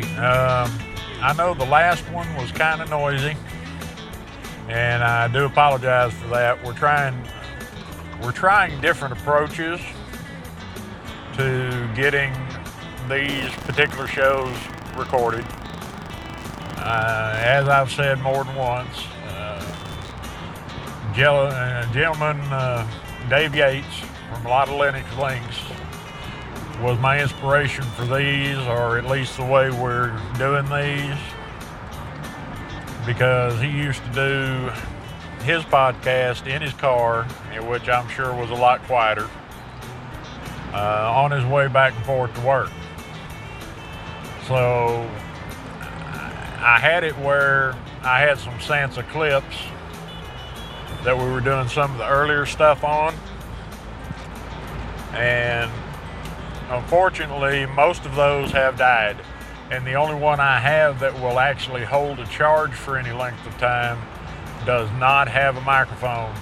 Um, 0.00 0.72
I 1.20 1.34
know 1.36 1.52
the 1.52 1.66
last 1.66 2.02
one 2.12 2.26
was 2.36 2.50
kind 2.50 2.80
of 2.80 2.88
noisy, 2.88 3.36
and 4.68 5.04
I 5.04 5.28
do 5.28 5.44
apologize 5.44 6.14
for 6.14 6.28
that. 6.28 6.64
We're 6.64 6.72
trying, 6.72 7.14
we're 8.22 8.32
trying 8.32 8.80
different 8.80 9.12
approaches 9.12 9.80
to 11.36 11.90
getting 11.94 12.32
these 13.10 13.50
particular 13.66 14.06
shows 14.06 14.56
recorded. 14.96 15.44
Uh, 16.78 17.34
as 17.36 17.68
I've 17.68 17.90
said 17.90 18.18
more 18.22 18.44
than 18.44 18.56
once, 18.56 19.04
uh, 19.26 19.74
uh 21.18 21.92
gentleman 21.92 22.40
uh, 22.50 22.88
Dave 23.28 23.54
Yates 23.54 24.00
from 24.32 24.46
a 24.46 24.48
lot 24.48 24.70
of 24.70 24.74
Linux 24.74 25.04
Links 25.18 25.81
was 26.82 26.98
my 26.98 27.20
inspiration 27.20 27.84
for 27.84 28.04
these, 28.04 28.58
or 28.58 28.98
at 28.98 29.06
least 29.06 29.36
the 29.36 29.44
way 29.44 29.70
we're 29.70 30.10
doing 30.36 30.64
these, 30.64 31.18
because 33.06 33.60
he 33.60 33.68
used 33.68 34.02
to 34.04 34.10
do 34.12 34.72
his 35.44 35.62
podcast 35.64 36.46
in 36.46 36.60
his 36.60 36.72
car, 36.72 37.24
which 37.68 37.88
I'm 37.88 38.08
sure 38.08 38.34
was 38.34 38.50
a 38.50 38.54
lot 38.54 38.82
quieter, 38.82 39.28
uh, 40.72 41.12
on 41.14 41.30
his 41.30 41.44
way 41.44 41.68
back 41.68 41.94
and 41.94 42.04
forth 42.04 42.34
to 42.34 42.40
work. 42.40 42.70
So 44.48 45.08
I 46.58 46.78
had 46.80 47.04
it 47.04 47.16
where 47.18 47.76
I 48.02 48.20
had 48.20 48.38
some 48.38 48.54
Sansa 48.54 49.08
clips 49.08 49.56
that 51.04 51.16
we 51.16 51.24
were 51.24 51.40
doing 51.40 51.68
some 51.68 51.92
of 51.92 51.98
the 51.98 52.08
earlier 52.08 52.46
stuff 52.46 52.82
on. 52.84 53.14
And 55.12 55.70
unfortunately, 56.72 57.66
most 57.66 58.04
of 58.04 58.14
those 58.16 58.50
have 58.52 58.78
died. 58.78 59.16
And 59.70 59.86
the 59.86 59.94
only 59.94 60.14
one 60.14 60.40
I 60.40 60.58
have 60.58 61.00
that 61.00 61.14
will 61.14 61.38
actually 61.38 61.84
hold 61.84 62.18
a 62.18 62.26
charge 62.26 62.72
for 62.72 62.98
any 62.98 63.12
length 63.12 63.46
of 63.46 63.56
time 63.58 63.98
does 64.66 64.90
not 64.98 65.28
have 65.28 65.56
a 65.56 65.60
microphone. 65.60 66.34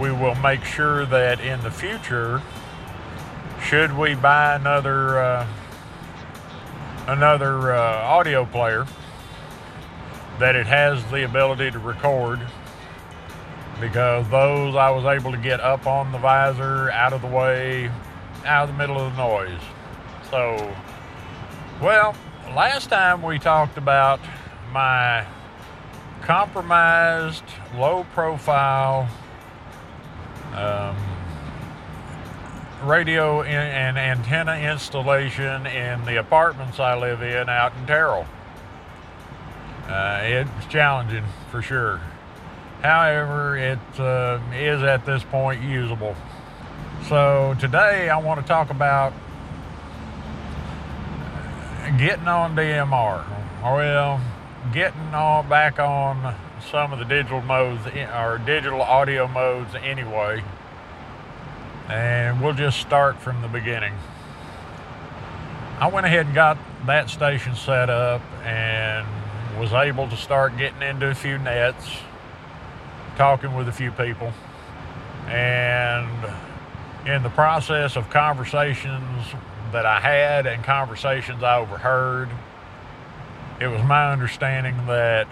We 0.00 0.12
will 0.12 0.34
make 0.36 0.64
sure 0.64 1.06
that 1.06 1.40
in 1.40 1.60
the 1.62 1.70
future, 1.70 2.42
should 3.62 3.96
we 3.96 4.14
buy 4.14 4.54
another 4.56 5.18
uh, 5.18 5.46
another 7.06 7.72
uh, 7.72 8.02
audio 8.02 8.44
player, 8.44 8.86
that 10.38 10.56
it 10.56 10.66
has 10.66 11.04
the 11.10 11.24
ability 11.24 11.70
to 11.70 11.78
record 11.78 12.40
because 13.80 14.28
those 14.28 14.74
I 14.74 14.90
was 14.90 15.04
able 15.04 15.32
to 15.32 15.38
get 15.38 15.60
up 15.60 15.86
on 15.86 16.12
the 16.12 16.18
visor, 16.18 16.90
out 16.90 17.12
of 17.12 17.20
the 17.20 17.28
way, 17.28 17.90
out 18.46 18.68
of 18.68 18.74
the 18.74 18.78
middle 18.78 18.98
of 18.98 19.14
the 19.14 19.18
noise. 19.18 19.60
So, 20.30 20.74
well, 21.80 22.14
last 22.54 22.88
time 22.88 23.22
we 23.22 23.38
talked 23.38 23.76
about 23.76 24.20
my 24.72 25.26
compromised, 26.22 27.44
low 27.76 28.04
profile 28.12 29.08
um, 30.54 30.96
radio 32.82 33.42
and 33.42 33.98
antenna 33.98 34.56
installation 34.56 35.66
in 35.66 36.04
the 36.04 36.16
apartments 36.16 36.80
I 36.80 36.96
live 36.98 37.22
in 37.22 37.48
out 37.48 37.72
in 37.76 37.86
Terrell. 37.86 38.26
Uh, 39.88 40.20
it's 40.22 40.66
challenging 40.68 41.24
for 41.50 41.62
sure. 41.62 42.00
However, 42.82 43.56
it 43.56 43.78
uh, 43.98 44.40
is 44.52 44.82
at 44.82 45.06
this 45.06 45.22
point 45.24 45.62
usable. 45.62 46.16
So 47.08 47.54
today 47.60 48.08
I 48.08 48.18
want 48.18 48.40
to 48.40 48.46
talk 48.48 48.70
about 48.70 49.12
getting 51.98 52.26
on 52.26 52.56
DMR. 52.56 53.24
Well, 53.62 54.20
getting 54.72 55.14
on 55.14 55.48
back 55.48 55.78
on 55.78 56.34
some 56.68 56.92
of 56.92 56.98
the 56.98 57.04
digital 57.04 57.42
modes 57.42 57.86
eh, 57.92 58.06
or 58.06 58.38
digital 58.38 58.82
audio 58.82 59.28
modes 59.28 59.72
anyway. 59.76 60.42
And 61.88 62.42
we'll 62.42 62.54
just 62.54 62.80
start 62.80 63.20
from 63.20 63.40
the 63.40 63.46
beginning. 63.46 63.94
I 65.78 65.86
went 65.86 66.06
ahead 66.06 66.26
and 66.26 66.34
got 66.34 66.58
that 66.86 67.08
station 67.08 67.54
set 67.54 67.88
up 67.88 68.20
and 68.42 69.06
was 69.60 69.72
able 69.72 70.08
to 70.08 70.16
start 70.16 70.58
getting 70.58 70.82
into 70.82 71.08
a 71.08 71.14
few 71.14 71.38
nets, 71.38 71.86
talking 73.16 73.54
with 73.54 73.68
a 73.68 73.72
few 73.72 73.92
people, 73.92 74.32
and 75.28 76.10
in 77.06 77.22
the 77.22 77.30
process 77.30 77.96
of 77.96 78.10
conversations 78.10 79.26
that 79.70 79.86
I 79.86 80.00
had 80.00 80.46
and 80.46 80.64
conversations 80.64 81.42
I 81.42 81.58
overheard, 81.58 82.28
it 83.60 83.68
was 83.68 83.80
my 83.84 84.12
understanding 84.12 84.86
that 84.86 85.28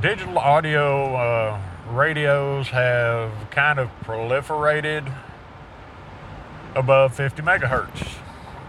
digital 0.00 0.38
audio 0.38 1.14
uh, 1.14 1.60
radios 1.90 2.68
have 2.68 3.30
kind 3.50 3.78
of 3.78 3.90
proliferated 4.04 5.14
above 6.74 7.14
50 7.14 7.42
megahertz. 7.42 8.16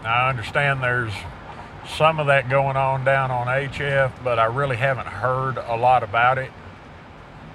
I 0.04 0.28
understand 0.28 0.82
there's 0.82 1.14
some 1.96 2.20
of 2.20 2.26
that 2.26 2.50
going 2.50 2.76
on 2.76 3.04
down 3.04 3.30
on 3.30 3.46
HF, 3.46 4.12
but 4.22 4.38
I 4.38 4.44
really 4.44 4.76
haven't 4.76 5.06
heard 5.06 5.56
a 5.56 5.76
lot 5.76 6.02
about 6.02 6.36
it, 6.36 6.50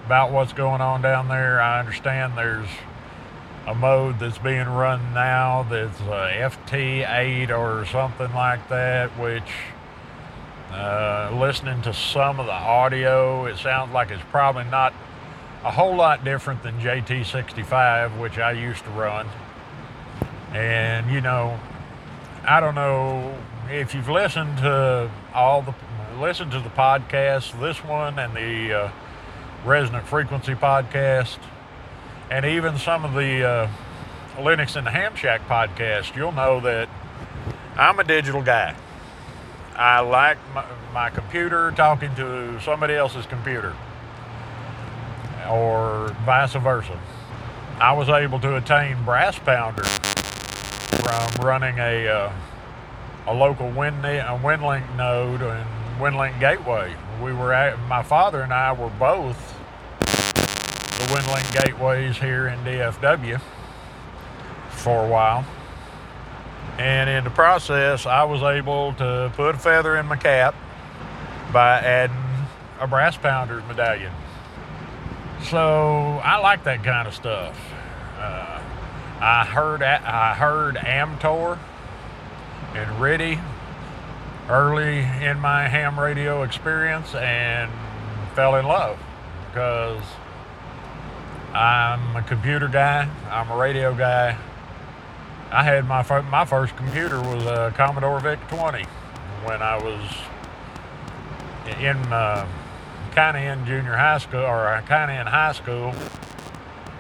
about 0.06 0.31
what's 0.31 0.53
going 0.53 0.81
on 0.81 1.03
down 1.03 1.28
there. 1.28 1.62
I 1.62 1.79
understand 1.79 2.35
there's 2.35 2.68
a 3.67 3.75
mode 3.75 4.17
that's 4.17 4.38
being 4.38 4.66
run 4.66 5.13
now 5.13 5.63
that's 5.69 6.00
FT8 6.00 7.50
or 7.50 7.85
something 7.85 8.33
like 8.33 8.69
that, 8.69 9.09
which 9.19 9.44
uh, 10.72 11.29
listening 11.38 11.81
to 11.81 11.94
some 11.94 12.39
of 12.39 12.45
the 12.45 12.51
audio, 12.53 13.45
it 13.45 13.57
sounds 13.57 13.91
like 13.91 14.09
it's 14.09 14.23
probably 14.31 14.63
not 14.63 14.94
a 15.66 15.72
whole 15.72 15.95
lot 15.95 16.23
different 16.23 16.63
than 16.63 16.79
JT65, 16.79 18.17
which 18.17 18.38
I 18.38 18.53
used 18.53 18.85
to 18.85 18.89
run. 18.91 19.27
And, 20.53 21.11
you 21.11 21.19
know, 21.19 21.59
I 22.45 22.61
don't 22.61 22.75
know 22.75 23.38
if 23.69 23.94
you've 23.94 24.07
listened 24.07 24.59
to 24.59 25.12
all 25.33 25.62
the 25.62 25.75
listened 26.18 26.51
to 26.51 26.59
the 26.59 26.69
podcast, 26.69 27.59
this 27.59 27.83
one 27.83 28.18
and 28.18 28.33
the 28.33 28.74
uh, 28.74 28.91
Resonant 29.65 30.07
Frequency 30.07 30.56
podcast, 30.56 31.38
and 32.29 32.45
even 32.45 32.77
some 32.77 33.06
of 33.06 33.13
the 33.13 33.44
uh, 33.44 33.69
Linux 34.35 34.75
and 34.75 34.85
the 34.85 34.91
Ham 34.91 35.15
Shack 35.15 35.47
podcast, 35.47 36.15
you'll 36.15 36.31
know 36.31 36.59
that 36.62 36.89
I'm 37.77 38.00
a 38.00 38.03
digital 38.03 38.41
guy. 38.41 38.75
I 39.75 40.00
like 40.00 40.38
my, 40.53 40.65
my 40.94 41.09
computer 41.09 41.71
talking 41.71 42.13
to 42.15 42.59
somebody 42.62 42.95
else's 42.95 43.25
computer, 43.25 43.75
or 45.50 46.15
vice 46.25 46.53
versa. 46.53 47.00
I 47.79 47.94
was 47.94 48.09
able 48.09 48.39
to 48.39 48.56
attain 48.56 49.03
brass 49.03 49.38
pounder 49.38 49.83
from 49.83 51.45
running 51.45 51.77
a 51.77 52.07
uh, 52.07 52.33
a 53.27 53.33
local 53.33 53.69
wind 53.69 54.03
a 54.06 54.39
WinLink 54.41 54.95
node 54.95 55.41
and 55.41 55.68
WinLink 56.00 56.39
gateway. 56.39 56.95
We 57.21 57.33
were 57.33 57.53
at, 57.53 57.77
my 57.88 58.01
father 58.01 58.41
and 58.41 58.53
I 58.53 58.71
were 58.71 58.89
both 58.89 59.56
the 60.97 61.03
WinLink 61.13 61.63
gateways 61.63 62.17
here 62.17 62.47
in 62.47 62.59
DFW 62.59 63.39
for 64.69 65.05
a 65.05 65.07
while. 65.07 65.45
And 66.79 67.09
in 67.09 67.23
the 67.23 67.29
process, 67.29 68.05
I 68.05 68.23
was 68.23 68.41
able 68.41 68.94
to 68.94 69.31
put 69.35 69.55
a 69.55 69.57
feather 69.57 69.97
in 69.97 70.07
my 70.07 70.15
cap 70.15 70.55
by 71.53 71.79
adding 71.79 72.17
a 72.79 72.88
brass 72.88 73.17
pounders 73.17 73.63
medallion. 73.67 74.11
So 75.44 76.19
I 76.23 76.38
like 76.39 76.63
that 76.63 76.83
kind 76.83 77.07
of 77.07 77.13
stuff. 77.13 77.59
Uh, 78.17 78.61
I 79.19 79.45
heard 79.45 79.83
I 79.83 80.33
heard 80.33 80.75
Amtor 80.75 81.57
and 82.73 82.89
RTTY 82.97 83.41
early 84.50 85.00
in 85.00 85.39
my 85.39 85.67
ham 85.67 86.00
radio 86.00 86.43
experience 86.43 87.13
and 87.13 87.71
fell 88.33 88.55
in 88.55 88.65
love 88.65 88.97
because 89.47 90.03
I'm 91.57 92.15
a 92.15 92.21
computer 92.21 92.68
guy, 92.68 93.09
I'm 93.31 93.50
a 93.50 93.57
radio 93.57 93.92
guy. 93.92 94.38
I 95.50 95.63
had 95.63 95.88
my 95.88 96.04
my 96.30 96.45
first 96.45 96.77
computer 96.77 97.19
was 97.19 97.44
a 97.48 97.74
Commodore 97.75 98.19
VIC 98.19 98.48
20 98.48 98.83
when 99.44 99.63
I 99.63 99.75
was 99.83 100.07
in 101.80 101.98
uh, 102.13 102.48
kind 103.15 103.38
of 103.38 103.42
in 103.42 103.65
junior 103.65 103.95
high 103.95 104.19
school 104.19 104.42
or 104.42 104.83
kind 104.86 105.09
of 105.09 105.19
in 105.19 105.25
high 105.25 105.54
school, 105.54 105.95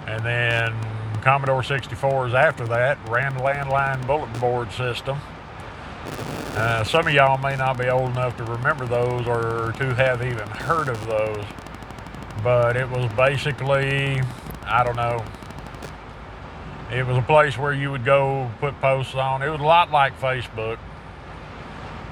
and 0.07 0.25
then 0.25 0.73
Commodore 1.21 1.61
64s 1.61 2.33
after 2.33 2.65
that 2.65 2.97
ran 3.09 3.35
the 3.35 3.41
landline 3.41 4.07
bulletin 4.07 4.39
board 4.39 4.71
system. 4.71 5.19
Uh, 6.55 6.83
some 6.83 7.05
of 7.05 7.13
y'all 7.13 7.37
may 7.37 7.55
not 7.55 7.77
be 7.77 7.89
old 7.89 8.09
enough 8.09 8.35
to 8.37 8.43
remember 8.45 8.87
those 8.87 9.27
or 9.27 9.71
to 9.77 9.93
have 9.93 10.23
even 10.23 10.47
heard 10.47 10.87
of 10.87 11.05
those, 11.05 11.45
but 12.43 12.75
it 12.75 12.89
was 12.89 13.11
basically, 13.13 14.21
I 14.65 14.83
don't 14.83 14.95
know, 14.95 15.23
It 16.91 17.05
was 17.05 17.17
a 17.17 17.21
place 17.21 17.57
where 17.57 17.73
you 17.73 17.91
would 17.91 18.05
go 18.05 18.49
put 18.61 18.79
posts 18.79 19.13
on. 19.13 19.41
It 19.41 19.49
was 19.49 19.59
a 19.59 19.63
lot 19.63 19.91
like 19.91 20.17
Facebook. 20.21 20.77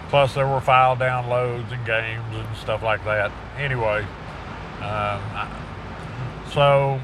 Plus, 0.10 0.34
there 0.34 0.46
were 0.46 0.60
file 0.60 0.98
downloads 0.98 1.72
and 1.72 1.86
games 1.86 2.36
and 2.36 2.58
stuff 2.58 2.84
like 2.84 3.04
that. 3.06 3.32
Anyway, 3.58 4.06
um, 4.82 5.22
so 6.52 7.00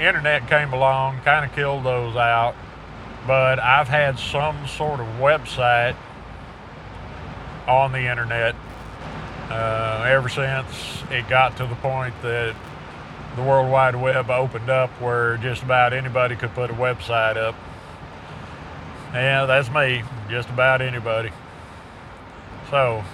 internet 0.00 0.48
came 0.48 0.72
along, 0.72 1.20
kind 1.20 1.44
of 1.44 1.54
killed 1.54 1.84
those 1.84 2.16
out. 2.16 2.54
But 3.26 3.58
I've 3.58 3.88
had 3.88 4.18
some 4.18 4.66
sort 4.66 5.00
of 5.00 5.06
website 5.18 5.96
on 7.68 7.92
the 7.92 8.10
internet 8.10 8.54
uh, 9.50 10.04
ever 10.08 10.28
since 10.28 11.02
it 11.10 11.28
got 11.28 11.56
to 11.58 11.66
the 11.66 11.74
point 11.76 12.14
that 12.22 12.54
the 13.36 13.42
World 13.42 13.70
Wide 13.70 13.94
Web 13.94 14.30
opened 14.30 14.70
up 14.70 14.90
where 15.00 15.36
just 15.36 15.62
about 15.62 15.92
anybody 15.92 16.36
could 16.36 16.54
put 16.54 16.70
a 16.70 16.74
website 16.74 17.36
up. 17.36 17.54
Yeah, 19.12 19.46
that's 19.46 19.70
me, 19.70 20.02
just 20.28 20.48
about 20.48 20.82
anybody. 20.82 21.30
So, 22.70 23.04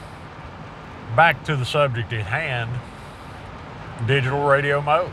back 1.14 1.44
to 1.44 1.56
the 1.56 1.64
subject 1.64 2.12
at 2.12 2.24
hand 2.24 2.70
digital 4.06 4.42
radio 4.44 4.80
modes. 4.80 5.12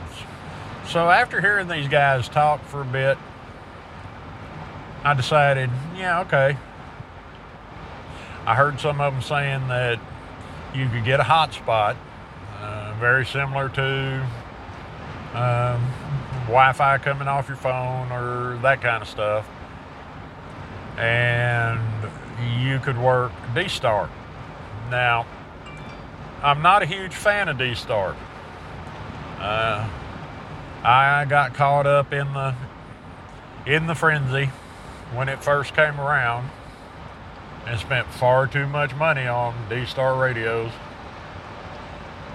So, 0.88 1.10
after 1.10 1.42
hearing 1.42 1.68
these 1.68 1.88
guys 1.88 2.30
talk 2.30 2.64
for 2.66 2.82
a 2.82 2.86
bit, 2.86 3.18
I 5.04 5.14
decided, 5.14 5.70
yeah, 5.96 6.22
okay. 6.22 6.58
I 8.46 8.56
heard 8.56 8.80
some 8.80 9.02
of 9.02 9.14
them 9.14 9.22
saying 9.22 9.68
that 9.68 10.00
you 10.74 10.88
could 10.90 11.04
get 11.04 11.20
a 11.20 11.24
hotspot, 11.24 11.96
uh, 12.60 12.94
very 13.00 13.26
similar 13.26 13.70
to 13.70 14.28
um, 15.34 15.92
Wi-Fi 16.46 16.98
coming 17.00 17.28
off 17.28 17.48
your 17.48 17.58
phone 17.58 18.12
or 18.12 18.58
that 18.62 18.82
kind 18.82 19.02
of 19.02 19.08
stuff, 19.08 19.48
and 20.98 21.80
you 22.62 22.80
could 22.80 22.98
work 22.98 23.32
D-Star. 23.56 24.10
Now, 24.90 25.26
I'm 26.42 26.62
not 26.62 26.84
a 26.84 26.86
huge 26.86 27.14
fan 27.14 27.50
of 27.50 27.58
D-Star. 27.58 28.16
Uh, 29.40 29.90
I 30.84 31.26
got 31.26 31.54
caught 31.54 31.88
up 31.88 32.14
in 32.14 32.32
the 32.34 32.56
in 33.66 33.88
the 33.88 33.96
frenzy 33.96 34.46
when 35.14 35.30
it 35.30 35.44
first 35.44 35.76
came 35.76 36.00
around 36.00 36.50
and 37.66 37.80
spent 37.80 38.08
far 38.08 38.48
too 38.48 38.68
much 38.68 38.96
money 38.96 39.28
on 39.28 39.56
D-Star 39.70 40.20
radios. 40.20 40.72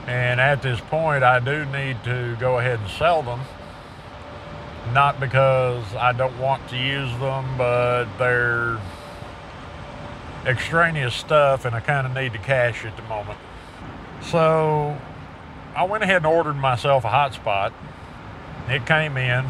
And 0.06 0.40
at 0.40 0.62
this 0.62 0.80
point, 0.80 1.24
I 1.24 1.40
do 1.40 1.64
need 1.64 2.04
to 2.04 2.36
go 2.38 2.58
ahead 2.58 2.80
and 2.80 2.90
sell 2.90 3.22
them. 3.22 3.40
Not 4.92 5.18
because 5.18 5.94
I 5.94 6.12
don't 6.12 6.38
want 6.38 6.68
to 6.68 6.76
use 6.76 7.10
them, 7.18 7.56
but 7.56 8.04
they're 8.18 8.78
extraneous 10.46 11.14
stuff 11.14 11.64
and 11.64 11.74
I 11.74 11.80
kind 11.80 12.06
of 12.06 12.14
need 12.14 12.32
the 12.32 12.38
cash 12.38 12.84
at 12.84 12.96
the 12.96 13.02
moment. 13.04 13.38
So 14.20 14.96
I 15.74 15.84
went 15.84 16.04
ahead 16.04 16.18
and 16.18 16.26
ordered 16.26 16.54
myself 16.56 17.04
a 17.04 17.08
hotspot. 17.08 17.72
It 18.68 18.86
came 18.86 19.16
in 19.16 19.46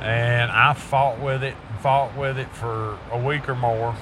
and 0.00 0.50
I 0.50 0.72
fought 0.74 1.18
with 1.18 1.42
it 1.42 1.56
fought 1.80 2.16
with 2.16 2.38
it 2.38 2.48
for 2.50 2.98
a 3.10 3.18
week 3.18 3.48
or 3.48 3.54
more 3.54 3.96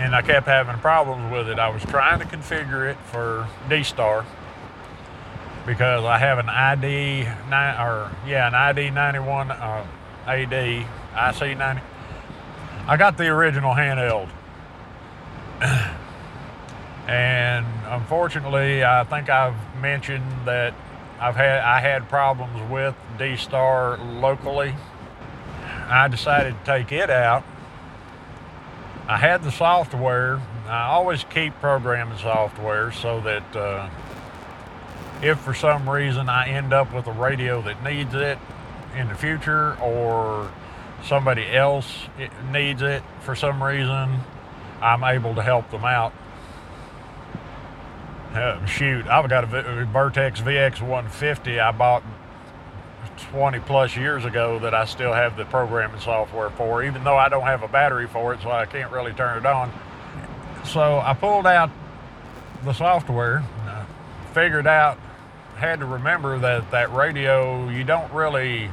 and 0.00 0.14
I 0.14 0.22
kept 0.22 0.46
having 0.46 0.76
problems 0.78 1.30
with 1.30 1.48
it. 1.48 1.58
I 1.58 1.68
was 1.68 1.82
trying 1.84 2.20
to 2.20 2.24
configure 2.24 2.90
it 2.90 2.96
for 3.04 3.46
D-Star 3.68 4.24
because 5.66 6.04
I 6.04 6.18
have 6.18 6.38
an 6.38 6.48
ID 6.48 7.24
nine 7.48 7.80
or 7.80 8.10
yeah 8.26 8.48
an 8.48 8.54
ID 8.54 8.90
91 8.90 9.50
uh, 9.50 9.86
AD 10.26 10.52
IC 10.52 11.58
90. 11.58 11.82
I 12.86 12.96
got 12.96 13.18
the 13.18 13.28
original 13.28 13.74
handheld, 13.74 14.30
and 17.06 17.66
unfortunately, 17.86 18.82
I 18.82 19.04
think 19.04 19.28
I've 19.28 19.54
mentioned 19.80 20.24
that 20.46 20.74
I've 21.20 21.36
had 21.36 21.60
I 21.60 21.80
had 21.80 22.08
problems 22.08 22.70
with 22.70 22.96
D-Star 23.18 23.98
locally 23.98 24.74
I 25.90 26.08
decided 26.08 26.54
to 26.58 26.64
take 26.64 26.92
it 26.92 27.10
out. 27.10 27.44
I 29.08 29.16
had 29.16 29.42
the 29.42 29.50
software. 29.50 30.40
I 30.66 30.84
always 30.84 31.24
keep 31.24 31.52
programming 31.54 32.16
software 32.18 32.92
so 32.92 33.20
that 33.22 33.56
uh, 33.56 33.90
if 35.20 35.40
for 35.40 35.52
some 35.52 35.90
reason 35.90 36.28
I 36.28 36.48
end 36.48 36.72
up 36.72 36.94
with 36.94 37.08
a 37.08 37.12
radio 37.12 37.60
that 37.62 37.82
needs 37.82 38.14
it 38.14 38.38
in 38.96 39.08
the 39.08 39.16
future 39.16 39.76
or 39.80 40.52
somebody 41.04 41.44
else 41.46 42.06
needs 42.52 42.82
it 42.82 43.02
for 43.20 43.34
some 43.34 43.60
reason, 43.60 44.20
I'm 44.80 45.02
able 45.02 45.34
to 45.34 45.42
help 45.42 45.70
them 45.70 45.84
out. 45.84 46.12
Uh, 48.32 48.64
shoot, 48.64 49.08
I've 49.08 49.28
got 49.28 49.42
a 49.42 49.86
Vertex 49.86 50.40
VX150 50.40 51.60
I 51.60 51.72
bought 51.72 52.04
20 53.22 53.60
plus 53.60 53.96
years 53.96 54.24
ago 54.24 54.58
that 54.60 54.74
I 54.74 54.84
still 54.84 55.12
have 55.12 55.36
the 55.36 55.44
programming 55.44 56.00
software 56.00 56.50
for, 56.50 56.82
even 56.82 57.04
though 57.04 57.16
I 57.16 57.28
don't 57.28 57.44
have 57.44 57.62
a 57.62 57.68
battery 57.68 58.06
for 58.06 58.34
it, 58.34 58.40
so 58.42 58.50
I 58.50 58.66
can't 58.66 58.90
really 58.90 59.12
turn 59.12 59.38
it 59.38 59.46
on. 59.46 59.72
So 60.64 60.98
I 60.98 61.14
pulled 61.14 61.46
out 61.46 61.70
the 62.64 62.72
software, 62.72 63.42
figured 64.32 64.66
out, 64.66 64.98
had 65.56 65.80
to 65.80 65.86
remember 65.86 66.38
that 66.38 66.70
that 66.70 66.92
radio, 66.92 67.68
you 67.68 67.84
don't 67.84 68.10
really 68.12 68.70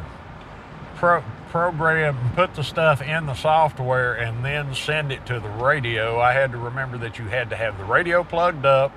pro- 0.96 1.24
program, 1.50 2.18
put 2.36 2.54
the 2.56 2.64
stuff 2.64 3.02
in 3.02 3.26
the 3.26 3.34
software 3.34 4.14
and 4.14 4.44
then 4.44 4.74
send 4.76 5.12
it 5.12 5.26
to 5.26 5.40
the 5.40 5.50
radio. 5.50 6.20
I 6.20 6.34
had 6.34 6.52
to 6.52 6.58
remember 6.58 6.98
that 7.00 7.20
you 7.20 7.26
had 7.26 7.50
to 7.50 7.56
have 7.56 7.78
the 7.78 7.84
radio 7.84 8.24
plugged 8.24 8.66
up 8.66 8.92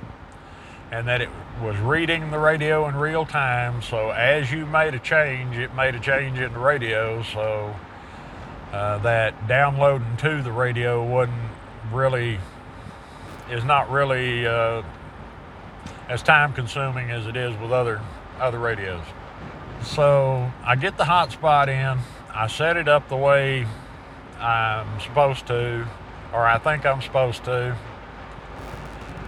and 0.90 1.08
that 1.08 1.20
it 1.20 1.28
was 1.60 1.76
reading 1.78 2.30
the 2.30 2.38
radio 2.38 2.88
in 2.88 2.96
real 2.96 3.26
time. 3.26 3.82
So 3.82 4.10
as 4.10 4.50
you 4.50 4.64
made 4.64 4.94
a 4.94 4.98
change, 4.98 5.56
it 5.56 5.74
made 5.74 5.94
a 5.94 6.00
change 6.00 6.38
in 6.38 6.52
the 6.52 6.58
radio. 6.58 7.22
So 7.22 7.74
uh, 8.72 8.98
that 8.98 9.46
downloading 9.46 10.16
to 10.18 10.42
the 10.42 10.52
radio 10.52 11.04
wasn't 11.04 11.36
really 11.92 12.38
is 13.50 13.64
not 13.64 13.90
really 13.90 14.46
uh, 14.46 14.82
as 16.08 16.22
time 16.22 16.52
consuming 16.52 17.10
as 17.10 17.26
it 17.26 17.36
is 17.36 17.56
with 17.58 17.72
other 17.72 18.00
other 18.38 18.58
radios. 18.58 19.04
So 19.82 20.50
I 20.64 20.76
get 20.76 20.96
the 20.96 21.04
hotspot 21.04 21.68
in. 21.68 21.98
I 22.32 22.46
set 22.46 22.76
it 22.76 22.88
up 22.88 23.08
the 23.08 23.16
way 23.16 23.66
I'm 24.38 25.00
supposed 25.00 25.46
to, 25.48 25.86
or 26.32 26.46
I 26.46 26.58
think 26.58 26.86
I'm 26.86 27.02
supposed 27.02 27.44
to. 27.44 27.76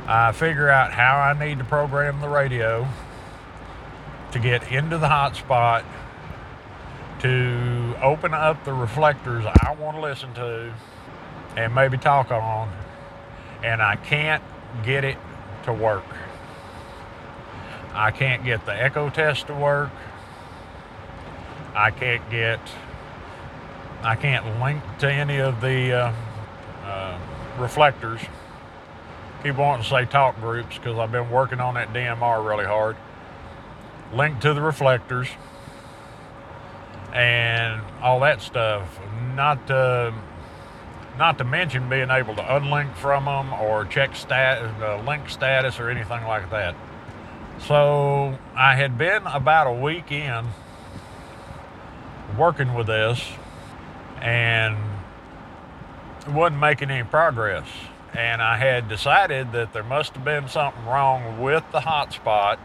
I 0.06 0.32
figure 0.32 0.68
out 0.68 0.92
how 0.92 1.18
I 1.18 1.38
need 1.38 1.58
to 1.58 1.64
program 1.64 2.20
the 2.20 2.28
radio 2.28 2.88
to 4.32 4.38
get 4.38 4.72
into 4.72 4.98
the 4.98 5.06
hotspot 5.06 5.84
to 7.20 7.94
open 8.02 8.34
up 8.34 8.64
the 8.64 8.72
reflectors 8.72 9.44
I 9.46 9.76
want 9.78 9.96
to 9.96 10.02
listen 10.02 10.34
to 10.34 10.74
and 11.56 11.72
maybe 11.72 11.98
talk 11.98 12.32
on, 12.32 12.72
and 13.62 13.80
I 13.80 13.94
can't 13.96 14.42
get 14.82 15.04
it 15.04 15.18
to 15.64 15.72
work. 15.72 16.04
I 17.94 18.10
can't 18.10 18.42
get 18.44 18.66
the 18.66 18.72
echo 18.72 19.08
test 19.08 19.46
to 19.46 19.54
work. 19.54 19.90
I 21.74 21.90
can't 21.90 22.28
get, 22.28 22.58
I 24.02 24.16
can't 24.16 24.60
link 24.60 24.82
to 24.98 25.12
any 25.12 25.40
of 25.40 25.60
the 25.60 25.92
uh, 25.92 26.12
uh, 26.84 27.18
reflectors 27.58 28.20
keep 29.42 29.56
wanting 29.56 29.82
to 29.82 29.88
say 29.88 30.04
talk 30.04 30.38
groups 30.40 30.78
because 30.78 30.98
I've 30.98 31.10
been 31.10 31.30
working 31.30 31.60
on 31.60 31.74
that 31.74 31.92
DMR 31.92 32.46
really 32.46 32.64
hard. 32.64 32.96
Link 34.12 34.40
to 34.40 34.54
the 34.54 34.60
reflectors 34.60 35.28
and 37.12 37.80
all 38.00 38.20
that 38.20 38.40
stuff. 38.40 39.00
Not 39.34 39.66
to, 39.66 40.14
not 41.18 41.38
to 41.38 41.44
mention 41.44 41.88
being 41.88 42.10
able 42.10 42.36
to 42.36 42.42
unlink 42.42 42.94
from 42.96 43.24
them 43.24 43.52
or 43.54 43.84
check 43.84 44.14
stat, 44.14 44.62
uh, 44.80 45.02
link 45.02 45.28
status 45.28 45.80
or 45.80 45.90
anything 45.90 46.24
like 46.24 46.50
that. 46.50 46.74
So 47.66 48.38
I 48.54 48.76
had 48.76 48.96
been 48.96 49.26
about 49.26 49.66
a 49.66 49.72
week 49.72 50.12
in 50.12 50.46
working 52.36 52.74
with 52.74 52.86
this 52.86 53.24
and 54.20 54.76
wasn't 56.28 56.60
making 56.60 56.90
any 56.90 57.04
progress 57.04 57.66
and 58.14 58.42
I 58.42 58.56
had 58.56 58.88
decided 58.88 59.52
that 59.52 59.72
there 59.72 59.84
must 59.84 60.14
have 60.14 60.24
been 60.24 60.48
something 60.48 60.84
wrong 60.86 61.40
with 61.40 61.64
the 61.72 61.80
hotspot, 61.80 62.58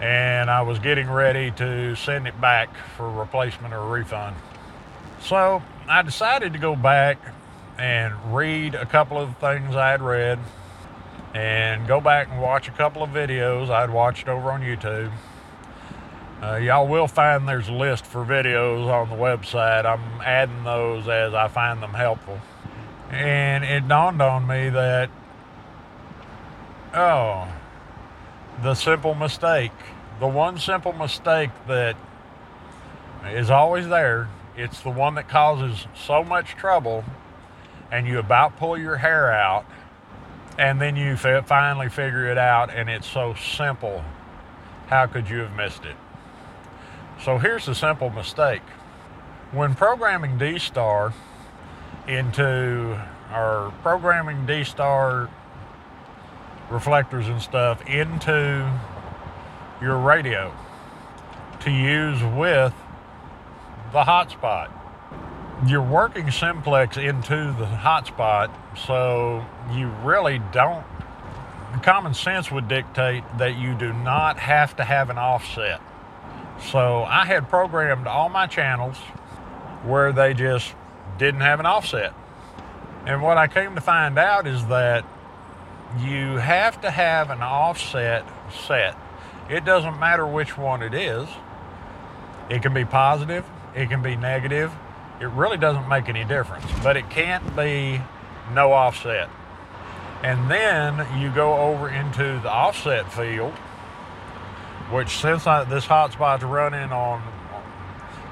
and 0.00 0.50
I 0.50 0.62
was 0.62 0.78
getting 0.78 1.10
ready 1.10 1.50
to 1.52 1.94
send 1.96 2.26
it 2.26 2.40
back 2.40 2.70
for 2.96 3.10
replacement 3.10 3.74
or 3.74 3.86
refund. 3.86 4.36
So 5.20 5.62
I 5.88 6.02
decided 6.02 6.52
to 6.54 6.58
go 6.58 6.76
back 6.76 7.18
and 7.78 8.34
read 8.34 8.74
a 8.74 8.86
couple 8.86 9.18
of 9.18 9.36
things 9.38 9.74
I 9.76 9.90
had 9.90 10.02
read 10.02 10.38
and 11.34 11.86
go 11.86 12.00
back 12.00 12.28
and 12.28 12.40
watch 12.40 12.68
a 12.68 12.72
couple 12.72 13.02
of 13.02 13.10
videos 13.10 13.70
I'd 13.70 13.90
watched 13.90 14.28
over 14.28 14.50
on 14.50 14.62
YouTube 14.62 15.12
Uh, 16.42 16.56
y'all 16.56 16.88
will 16.88 17.06
find 17.06 17.46
there's 17.46 17.68
a 17.68 17.72
list 17.72 18.06
for 18.06 18.24
videos 18.24 18.86
on 18.86 19.10
the 19.10 19.16
website. 19.16 19.84
I'm 19.84 20.22
adding 20.22 20.64
those 20.64 21.06
as 21.06 21.34
I 21.34 21.48
find 21.48 21.82
them 21.82 21.92
helpful. 21.92 22.40
And 23.10 23.64
it 23.64 23.88
dawned 23.88 24.22
on 24.22 24.46
me 24.46 24.68
that, 24.70 25.10
oh, 26.94 27.48
the 28.62 28.74
simple 28.74 29.14
mistake, 29.14 29.72
the 30.20 30.28
one 30.28 30.58
simple 30.58 30.92
mistake 30.92 31.50
that 31.66 31.96
is 33.26 33.50
always 33.50 33.88
there, 33.88 34.28
it's 34.56 34.80
the 34.80 34.90
one 34.90 35.16
that 35.16 35.28
causes 35.28 35.86
so 35.94 36.22
much 36.22 36.56
trouble, 36.56 37.04
and 37.90 38.06
you 38.06 38.18
about 38.18 38.56
pull 38.56 38.78
your 38.78 38.96
hair 38.96 39.32
out, 39.32 39.66
and 40.58 40.80
then 40.80 40.94
you 40.94 41.16
finally 41.16 41.88
figure 41.88 42.30
it 42.30 42.38
out, 42.38 42.72
and 42.72 42.88
it's 42.88 43.08
so 43.08 43.34
simple. 43.34 44.04
How 44.86 45.06
could 45.06 45.28
you 45.28 45.38
have 45.38 45.56
missed 45.56 45.84
it? 45.84 45.96
So 47.24 47.38
here's 47.38 47.66
a 47.66 47.74
simple 47.74 48.10
mistake. 48.10 48.62
When 49.52 49.74
programming 49.74 50.38
D-Star 50.38 51.12
into 52.06 53.00
our 53.30 53.70
programming 53.82 54.46
D-Star 54.46 55.28
reflectors 56.70 57.28
and 57.28 57.40
stuff 57.40 57.84
into 57.86 58.70
your 59.80 59.98
radio 59.98 60.52
to 61.60 61.70
use 61.70 62.22
with 62.22 62.74
the 63.92 64.02
hotspot. 64.04 64.70
You're 65.66 65.82
working 65.82 66.30
simplex 66.30 66.96
into 66.96 67.54
the 67.58 67.66
hotspot, 67.66 68.50
so 68.86 69.44
you 69.72 69.88
really 70.04 70.40
don't. 70.52 70.86
Common 71.82 72.14
sense 72.14 72.50
would 72.50 72.68
dictate 72.68 73.24
that 73.38 73.56
you 73.56 73.74
do 73.74 73.92
not 73.92 74.38
have 74.38 74.76
to 74.76 74.84
have 74.84 75.10
an 75.10 75.18
offset. 75.18 75.80
So 76.70 77.04
I 77.04 77.24
had 77.24 77.48
programmed 77.48 78.06
all 78.06 78.28
my 78.28 78.46
channels 78.46 78.96
where 79.84 80.12
they 80.12 80.34
just 80.34 80.74
didn't 81.20 81.42
have 81.42 81.60
an 81.60 81.66
offset. 81.66 82.12
And 83.06 83.22
what 83.22 83.38
I 83.38 83.46
came 83.46 83.76
to 83.76 83.80
find 83.80 84.18
out 84.18 84.46
is 84.46 84.66
that 84.66 85.04
you 86.00 86.36
have 86.36 86.80
to 86.80 86.90
have 86.90 87.30
an 87.30 87.42
offset 87.42 88.24
set. 88.66 88.96
It 89.48 89.64
doesn't 89.64 90.00
matter 90.00 90.26
which 90.26 90.58
one 90.58 90.82
it 90.82 90.94
is. 90.94 91.28
It 92.48 92.62
can 92.62 92.74
be 92.74 92.84
positive, 92.84 93.44
it 93.76 93.88
can 93.88 94.02
be 94.02 94.16
negative. 94.16 94.72
It 95.20 95.28
really 95.28 95.58
doesn't 95.58 95.88
make 95.88 96.08
any 96.08 96.24
difference, 96.24 96.64
but 96.82 96.96
it 96.96 97.10
can't 97.10 97.54
be 97.54 98.00
no 98.54 98.72
offset. 98.72 99.28
And 100.22 100.50
then 100.50 101.06
you 101.20 101.30
go 101.30 101.54
over 101.58 101.90
into 101.90 102.40
the 102.40 102.50
offset 102.50 103.12
field 103.12 103.52
which 104.90 105.18
since 105.18 105.46
I, 105.46 105.64
this 105.64 105.86
hotspot's 105.86 106.42
running 106.42 106.92
on 106.92 107.22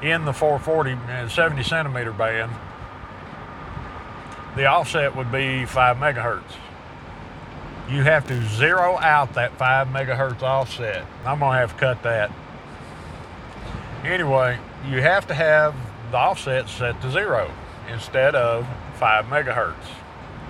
in 0.02 0.25
the 0.25 0.33
440 0.33 0.92
and 0.92 1.11
uh, 1.11 1.28
70 1.28 1.62
centimeter 1.62 2.12
band, 2.12 2.52
the 4.59 4.67
offset 4.67 5.15
would 5.15 5.31
be 5.31 5.65
5 5.65 5.99
megahertz. 5.99 6.43
You 7.88 8.03
have 8.03 8.27
to 8.27 8.45
zero 8.57 8.99
out 8.99 9.35
that 9.35 9.57
5 9.57 9.87
megahertz 9.87 10.43
offset. 10.43 11.07
I'm 11.25 11.38
going 11.38 11.53
to 11.53 11.59
have 11.59 11.75
to 11.75 11.79
cut 11.79 12.03
that. 12.03 12.33
Anyway, 14.05 14.59
you 14.88 15.00
have 15.00 15.29
to 15.29 15.35
have 15.35 15.77
the 16.11 16.17
offset 16.17 16.69
set 16.69 17.00
to 17.03 17.11
zero 17.12 17.53
instead 17.88 18.35
of 18.35 18.67
5 18.95 19.27
megahertz. 19.27 19.75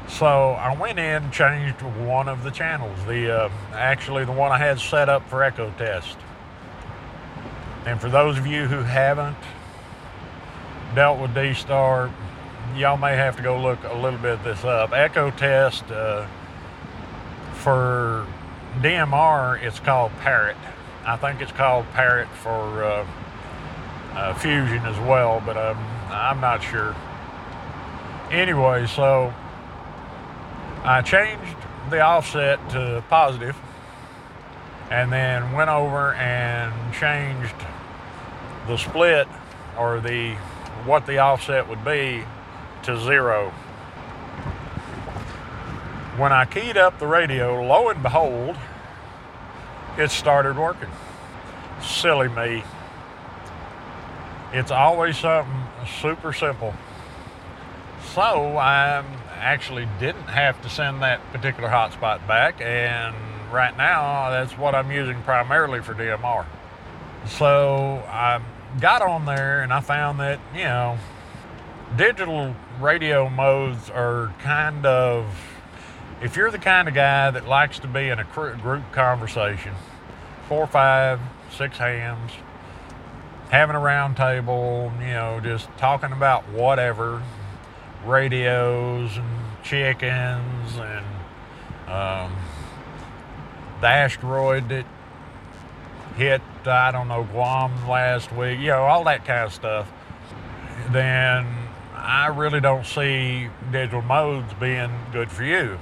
So 0.08 0.52
I 0.52 0.74
went 0.74 0.98
in 0.98 1.24
and 1.24 1.30
changed 1.32 1.82
one 1.82 2.30
of 2.30 2.44
the 2.44 2.50
channels, 2.50 2.98
the 3.04 3.30
uh, 3.30 3.50
actually 3.74 4.24
the 4.24 4.32
one 4.32 4.52
I 4.52 4.58
had 4.58 4.80
set 4.80 5.10
up 5.10 5.28
for 5.28 5.42
echo 5.42 5.70
test. 5.76 6.16
And 7.84 8.00
for 8.00 8.08
those 8.08 8.38
of 8.38 8.46
you 8.46 8.68
who 8.68 8.78
haven't 8.78 9.36
dealt 10.94 11.20
with 11.20 11.34
D-Star, 11.34 12.10
y'all 12.76 12.96
may 12.96 13.16
have 13.16 13.36
to 13.36 13.42
go 13.42 13.60
look 13.60 13.78
a 13.84 13.94
little 13.94 14.18
bit 14.18 14.32
of 14.32 14.44
this 14.44 14.64
up. 14.64 14.92
Echo 14.92 15.30
test 15.30 15.84
uh, 15.90 16.26
for 17.54 18.26
DMR, 18.80 19.62
it's 19.62 19.80
called 19.80 20.12
Parrot. 20.20 20.56
I 21.04 21.16
think 21.16 21.40
it's 21.40 21.52
called 21.52 21.86
Parrot 21.92 22.28
for 22.28 22.84
uh, 22.84 23.06
uh 24.14 24.34
Fusion 24.34 24.84
as 24.84 24.98
well, 25.00 25.42
but 25.44 25.56
um, 25.56 25.78
I'm 26.10 26.40
not 26.40 26.62
sure. 26.62 26.94
Anyway, 28.30 28.86
so 28.86 29.32
I 30.84 31.02
changed 31.02 31.56
the 31.90 32.00
offset 32.00 32.58
to 32.70 33.02
positive 33.08 33.56
and 34.90 35.12
then 35.12 35.52
went 35.52 35.70
over 35.70 36.14
and 36.14 36.72
changed 36.94 37.54
the 38.66 38.76
split 38.76 39.26
or 39.78 40.00
the 40.00 40.34
what 40.84 41.06
the 41.06 41.18
offset 41.18 41.68
would 41.68 41.84
be 41.84 42.24
to 42.88 42.98
zero. 42.98 43.50
When 46.16 46.32
I 46.32 46.46
keyed 46.46 46.78
up 46.78 46.98
the 46.98 47.06
radio, 47.06 47.62
lo 47.62 47.90
and 47.90 48.02
behold, 48.02 48.56
it 49.98 50.10
started 50.10 50.56
working. 50.56 50.88
Silly 51.82 52.28
me. 52.28 52.64
It's 54.54 54.70
always 54.70 55.18
something 55.18 55.54
super 56.00 56.32
simple. 56.32 56.72
So 58.14 58.56
I 58.56 59.04
actually 59.34 59.86
didn't 60.00 60.28
have 60.28 60.62
to 60.62 60.70
send 60.70 61.02
that 61.02 61.20
particular 61.30 61.68
hotspot 61.68 62.26
back, 62.26 62.58
and 62.62 63.14
right 63.52 63.76
now 63.76 64.30
that's 64.30 64.56
what 64.56 64.74
I'm 64.74 64.90
using 64.90 65.20
primarily 65.24 65.82
for 65.82 65.92
DMR. 65.92 66.46
So 67.26 68.02
I 68.08 68.40
got 68.80 69.02
on 69.02 69.26
there 69.26 69.60
and 69.60 69.74
I 69.74 69.80
found 69.80 70.20
that, 70.20 70.40
you 70.54 70.64
know, 70.64 70.96
digital 71.96 72.54
radio 72.80 73.28
modes 73.28 73.90
are 73.90 74.32
kind 74.40 74.84
of, 74.84 75.26
if 76.22 76.36
you're 76.36 76.50
the 76.50 76.58
kind 76.58 76.88
of 76.88 76.94
guy 76.94 77.30
that 77.30 77.46
likes 77.46 77.78
to 77.80 77.86
be 77.86 78.08
in 78.08 78.18
a 78.18 78.24
group 78.24 78.92
conversation, 78.92 79.74
four, 80.48 80.66
five, 80.66 81.20
six 81.50 81.78
hams, 81.78 82.32
having 83.50 83.74
a 83.74 83.80
round 83.80 84.16
table, 84.16 84.92
you 85.00 85.06
know, 85.08 85.40
just 85.42 85.68
talking 85.78 86.12
about 86.12 86.48
whatever, 86.50 87.22
radios 88.04 89.16
and 89.16 89.38
chickens 89.62 90.76
and 90.76 91.06
um, 91.88 92.36
the 93.80 93.86
asteroid 93.86 94.68
that 94.68 94.86
hit, 96.16 96.42
I 96.66 96.90
don't 96.90 97.08
know, 97.08 97.24
Guam 97.24 97.88
last 97.88 98.32
week, 98.32 98.58
you 98.58 98.68
know, 98.68 98.82
all 98.82 99.04
that 99.04 99.24
kind 99.24 99.44
of 99.44 99.52
stuff, 99.52 99.90
then 100.90 101.46
I 102.08 102.28
really 102.28 102.62
don't 102.62 102.86
see 102.86 103.50
digital 103.70 104.00
modes 104.00 104.54
being 104.54 104.90
good 105.12 105.30
for 105.30 105.44
you. 105.44 105.78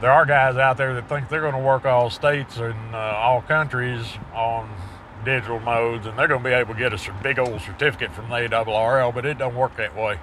There 0.00 0.12
are 0.12 0.24
guys 0.24 0.56
out 0.56 0.76
there 0.76 0.94
that 0.94 1.08
think 1.08 1.28
they're 1.28 1.40
going 1.40 1.54
to 1.54 1.58
work 1.58 1.84
all 1.84 2.08
states 2.08 2.58
and 2.58 2.94
uh, 2.94 2.98
all 2.98 3.42
countries 3.42 4.06
on 4.32 4.70
digital 5.24 5.58
modes 5.58 6.06
and 6.06 6.16
they're 6.16 6.28
going 6.28 6.44
to 6.44 6.48
be 6.48 6.54
able 6.54 6.74
to 6.74 6.78
get 6.78 6.92
a 6.92 7.14
big 7.20 7.40
old 7.40 7.60
certificate 7.62 8.12
from 8.12 8.28
the 8.28 8.36
ARRL, 8.36 9.12
but 9.12 9.26
it 9.26 9.38
don't 9.38 9.56
work 9.56 9.74
that 9.76 9.96
way. 9.96 10.20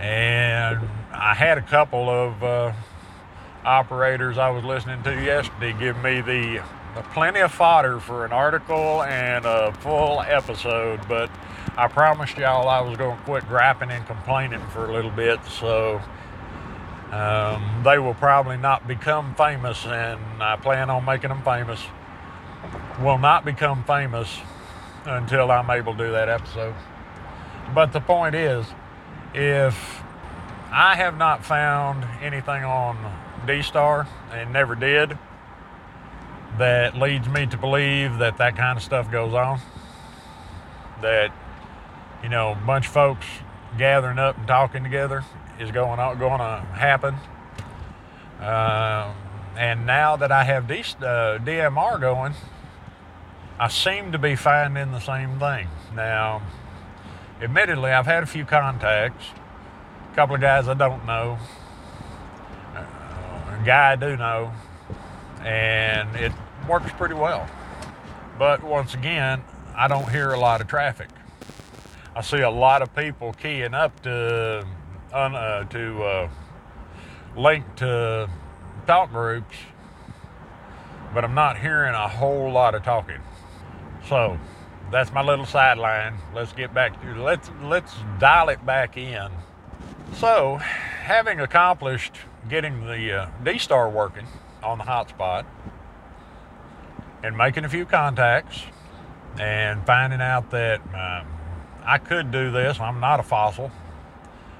And 0.00 0.80
I 1.12 1.34
had 1.34 1.58
a 1.58 1.62
couple 1.62 2.10
of 2.10 2.42
uh, 2.42 2.72
operators 3.64 4.36
I 4.36 4.50
was 4.50 4.64
listening 4.64 5.04
to 5.04 5.12
yesterday 5.22 5.76
give 5.78 5.96
me 6.02 6.22
the, 6.22 6.60
the 6.96 7.02
plenty 7.14 7.38
of 7.38 7.52
fodder 7.52 8.00
for 8.00 8.24
an 8.24 8.32
article 8.32 9.04
and 9.04 9.46
a 9.46 9.72
full 9.74 10.22
episode, 10.22 11.06
but 11.08 11.30
I 11.76 11.88
promised 11.88 12.38
y'all 12.38 12.68
I 12.68 12.80
was 12.80 12.96
going 12.96 13.16
to 13.16 13.22
quit 13.24 13.46
griping 13.48 13.90
and 13.90 14.06
complaining 14.06 14.64
for 14.72 14.86
a 14.86 14.92
little 14.92 15.10
bit, 15.10 15.44
so 15.44 16.00
um, 17.12 17.82
they 17.84 17.98
will 17.98 18.14
probably 18.14 18.56
not 18.56 18.88
become 18.88 19.34
famous, 19.34 19.84
and 19.84 20.20
I 20.42 20.56
plan 20.56 20.90
on 20.90 21.04
making 21.04 21.28
them 21.28 21.42
famous. 21.42 21.82
Will 23.00 23.18
not 23.18 23.44
become 23.44 23.84
famous 23.84 24.38
until 25.04 25.50
I'm 25.50 25.70
able 25.70 25.92
to 25.92 26.06
do 26.06 26.12
that 26.12 26.28
episode. 26.28 26.74
But 27.74 27.92
the 27.92 28.00
point 28.00 28.34
is, 28.34 28.66
if 29.34 30.02
I 30.72 30.96
have 30.96 31.16
not 31.16 31.44
found 31.44 32.06
anything 32.22 32.64
on 32.64 32.98
D 33.46 33.62
Star 33.62 34.08
and 34.32 34.52
never 34.52 34.74
did 34.74 35.18
that 36.58 36.96
leads 36.96 37.28
me 37.28 37.46
to 37.46 37.56
believe 37.56 38.18
that 38.18 38.38
that 38.38 38.56
kind 38.56 38.78
of 38.78 38.82
stuff 38.82 39.10
goes 39.10 39.34
on. 39.34 39.60
That, 41.02 41.30
you 42.26 42.30
know, 42.30 42.50
a 42.50 42.66
bunch 42.66 42.88
of 42.88 42.92
folks 42.92 43.24
gathering 43.78 44.18
up 44.18 44.36
and 44.36 44.48
talking 44.48 44.82
together 44.82 45.24
is 45.60 45.70
going 45.70 46.00
on, 46.00 46.18
going 46.18 46.40
to 46.40 46.66
happen. 46.74 47.14
Uh, 48.40 49.14
and 49.56 49.86
now 49.86 50.16
that 50.16 50.32
I 50.32 50.42
have 50.42 50.66
D, 50.66 50.80
uh, 50.80 51.38
DMR 51.38 52.00
going, 52.00 52.34
I 53.60 53.68
seem 53.68 54.10
to 54.10 54.18
be 54.18 54.34
finding 54.34 54.90
the 54.90 54.98
same 54.98 55.38
thing. 55.38 55.68
Now, 55.94 56.42
admittedly, 57.40 57.92
I've 57.92 58.06
had 58.06 58.24
a 58.24 58.26
few 58.26 58.44
contacts, 58.44 59.26
a 60.10 60.14
couple 60.16 60.34
of 60.34 60.40
guys 60.40 60.66
I 60.66 60.74
don't 60.74 61.06
know, 61.06 61.38
uh, 62.74 62.80
a 62.80 63.64
guy 63.64 63.92
I 63.92 63.94
do 63.94 64.16
know, 64.16 64.50
and 65.44 66.16
it 66.16 66.32
works 66.68 66.90
pretty 66.94 67.14
well. 67.14 67.48
But 68.36 68.64
once 68.64 68.94
again, 68.94 69.44
I 69.76 69.86
don't 69.86 70.10
hear 70.10 70.32
a 70.32 70.40
lot 70.40 70.60
of 70.60 70.66
traffic. 70.66 71.08
I 72.16 72.22
see 72.22 72.40
a 72.40 72.48
lot 72.48 72.80
of 72.80 72.96
people 72.96 73.34
keying 73.34 73.74
up 73.74 74.02
to 74.04 74.66
uh, 75.12 75.64
to 75.64 76.02
uh, 76.02 76.30
link 77.36 77.76
to 77.76 78.30
talk 78.86 79.10
groups, 79.10 79.54
but 81.12 81.24
I'm 81.24 81.34
not 81.34 81.58
hearing 81.58 81.94
a 81.94 82.08
whole 82.08 82.50
lot 82.50 82.74
of 82.74 82.82
talking. 82.82 83.20
So 84.08 84.38
that's 84.90 85.12
my 85.12 85.22
little 85.22 85.44
sideline. 85.44 86.14
Let's 86.34 86.54
get 86.54 86.72
back 86.72 86.98
to 87.02 87.22
let's 87.22 87.50
let's 87.62 87.92
dial 88.18 88.48
it 88.48 88.64
back 88.64 88.96
in. 88.96 89.28
So, 90.14 90.56
having 90.56 91.40
accomplished 91.40 92.14
getting 92.48 92.86
the 92.86 93.12
uh, 93.12 93.30
D-Star 93.44 93.90
working 93.90 94.26
on 94.62 94.78
the 94.78 94.84
hotspot 94.84 95.44
and 97.22 97.36
making 97.36 97.66
a 97.66 97.68
few 97.68 97.84
contacts 97.84 98.62
and 99.38 99.84
finding 99.84 100.22
out 100.22 100.50
that 100.52 100.80
um, 100.94 101.35
I 101.86 101.98
could 101.98 102.32
do 102.32 102.50
this. 102.50 102.80
I'm 102.80 102.98
not 102.98 103.20
a 103.20 103.22
fossil. 103.22 103.70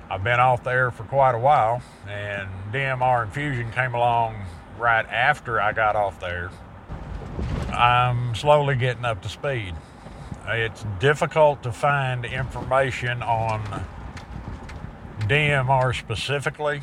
I've 0.09 0.23
been 0.23 0.39
off 0.39 0.63
there 0.63 0.93
for 0.93 1.03
quite 1.03 1.35
a 1.35 1.39
while, 1.39 1.83
and 2.09 2.49
DMR 2.73 3.25
and 3.25 3.33
Fusion 3.33 3.73
came 3.73 3.95
along 3.95 4.37
right 4.79 5.05
after 5.07 5.61
I 5.61 5.73
got 5.73 5.97
off 5.97 6.21
there. 6.21 6.51
I'm 7.73 8.37
slowly 8.37 8.77
getting 8.77 9.05
up 9.05 9.23
to 9.23 9.29
speed. 9.29 9.75
It's 10.47 10.85
difficult 11.01 11.65
to 11.65 11.73
find 11.73 12.25
information 12.25 13.21
on 13.23 13.85
DMR 15.23 15.99
specifically, 15.99 16.83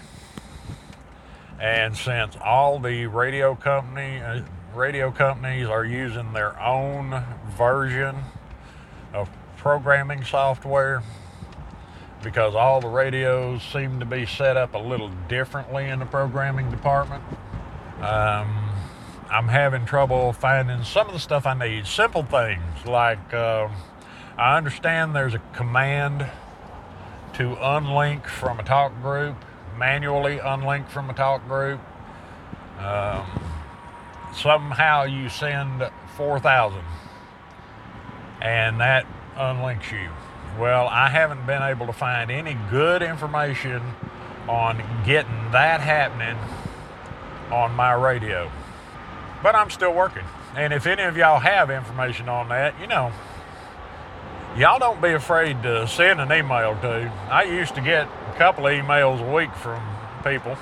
and 1.61 1.95
since 1.95 2.35
all 2.43 2.79
the 2.79 3.05
radio 3.05 3.55
company 3.55 4.19
uh, 4.19 4.41
radio 4.75 5.11
companies 5.11 5.67
are 5.67 5.85
using 5.85 6.33
their 6.33 6.59
own 6.59 7.23
version 7.55 8.17
of 9.13 9.29
programming 9.63 10.25
software, 10.25 11.01
because 12.21 12.53
all 12.53 12.81
the 12.81 12.87
radios 12.89 13.63
seem 13.63 13.97
to 13.97 14.05
be 14.05 14.25
set 14.25 14.57
up 14.57 14.73
a 14.73 14.77
little 14.77 15.09
differently 15.29 15.87
in 15.87 15.99
the 15.99 16.05
programming 16.05 16.69
department. 16.69 17.23
Um, 18.01 18.69
I'm 19.31 19.47
having 19.47 19.85
trouble 19.85 20.33
finding 20.33 20.83
some 20.83 21.07
of 21.07 21.13
the 21.13 21.19
stuff 21.19 21.45
I 21.45 21.53
need. 21.53 21.87
Simple 21.87 22.23
things 22.23 22.85
like 22.85 23.33
uh, 23.33 23.69
I 24.37 24.57
understand 24.57 25.15
there's 25.15 25.33
a 25.33 25.41
command 25.53 26.29
to 27.35 27.55
unlink 27.55 28.27
from 28.27 28.59
a 28.59 28.63
talk 28.63 29.01
group, 29.01 29.37
manually 29.77 30.39
unlink 30.39 30.89
from 30.89 31.09
a 31.09 31.13
talk 31.13 31.47
group. 31.47 31.79
Um, 32.79 33.25
somehow 34.35 35.03
you 35.03 35.29
send 35.29 35.89
4,000 36.17 36.81
and 38.41 38.81
that 38.81 39.05
unlinks 39.37 39.91
you. 39.91 40.09
Well, 40.59 40.87
I 40.87 41.09
haven't 41.09 41.45
been 41.45 41.61
able 41.61 41.87
to 41.87 41.93
find 41.93 42.29
any 42.29 42.57
good 42.69 43.01
information 43.01 43.81
on 44.47 44.83
getting 45.05 45.51
that 45.51 45.81
happening 45.81 46.37
on 47.51 47.73
my 47.75 47.93
radio 47.93 48.51
but 49.43 49.55
I'm 49.55 49.69
still 49.69 49.93
working. 49.93 50.23
And 50.55 50.73
if 50.73 50.87
any 50.87 51.03
of 51.03 51.17
y'all 51.17 51.39
have 51.39 51.69
information 51.69 52.29
on 52.29 52.47
that, 52.49 52.79
you 52.79 52.87
know, 52.87 53.11
y'all 54.57 54.79
don't 54.79 55.01
be 55.01 55.09
afraid 55.09 55.61
to 55.63 55.85
send 55.87 56.21
an 56.21 56.31
email 56.31 56.75
to. 56.81 57.11
I 57.29 57.43
used 57.43 57.75
to 57.75 57.81
get 57.81 58.07
a 58.07 58.35
couple 58.37 58.63
emails 58.63 59.19
a 59.19 59.31
week 59.31 59.53
from 59.53 59.83
people 60.23 60.57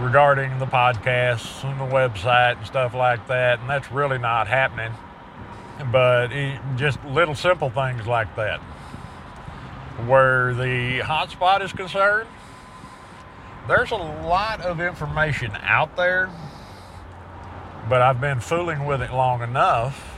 regarding 0.00 0.58
the 0.58 0.66
podcasts 0.66 1.64
and 1.64 1.80
the 1.80 1.94
website 1.94 2.58
and 2.58 2.66
stuff 2.66 2.92
like 2.92 3.26
that, 3.28 3.60
and 3.60 3.70
that's 3.70 3.90
really 3.90 4.18
not 4.18 4.46
happening. 4.46 4.92
But 5.90 6.32
it, 6.32 6.60
just 6.76 7.04
little 7.04 7.34
simple 7.34 7.70
things 7.70 8.06
like 8.06 8.34
that. 8.36 8.60
Where 10.06 10.54
the 10.54 11.00
hotspot 11.00 11.62
is 11.62 11.72
concerned, 11.72 12.28
there's 13.68 13.90
a 13.90 13.96
lot 13.96 14.60
of 14.60 14.80
information 14.80 15.52
out 15.62 15.96
there 15.96 16.30
but 17.88 18.00
I've 18.00 18.20
been 18.20 18.40
fooling 18.40 18.84
with 18.84 19.02
it 19.02 19.12
long 19.12 19.42
enough 19.42 20.16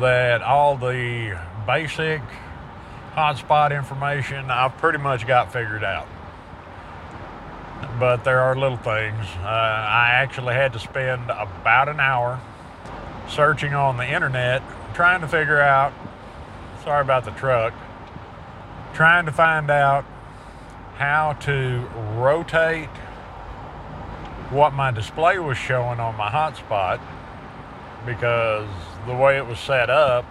that 0.00 0.42
all 0.42 0.76
the 0.76 1.38
basic 1.66 2.22
hotspot 3.14 3.76
information 3.76 4.50
I've 4.50 4.76
pretty 4.78 4.98
much 4.98 5.26
got 5.26 5.52
figured 5.52 5.84
out. 5.84 6.08
But 7.98 8.24
there 8.24 8.40
are 8.40 8.56
little 8.56 8.78
things. 8.78 9.26
Uh, 9.42 9.46
I 9.46 10.10
actually 10.14 10.54
had 10.54 10.72
to 10.72 10.78
spend 10.78 11.30
about 11.30 11.88
an 11.88 12.00
hour 12.00 12.40
searching 13.32 13.74
on 13.74 13.96
the 13.96 14.06
internet 14.06 14.62
trying 14.94 15.22
to 15.22 15.28
figure 15.28 15.60
out, 15.60 15.92
sorry 16.84 17.00
about 17.00 17.24
the 17.24 17.30
truck, 17.32 17.72
trying 18.94 19.24
to 19.26 19.32
find 19.32 19.70
out 19.70 20.04
how 20.96 21.32
to 21.40 21.88
rotate 22.16 22.88
what 24.50 24.74
my 24.74 24.90
display 24.90 25.38
was 25.38 25.56
showing 25.56 25.98
on 25.98 26.14
my 26.16 26.28
hotspot 26.28 27.00
because 28.04 28.68
the 29.06 29.14
way 29.14 29.38
it 29.38 29.46
was 29.46 29.58
set 29.58 29.88
up, 29.88 30.26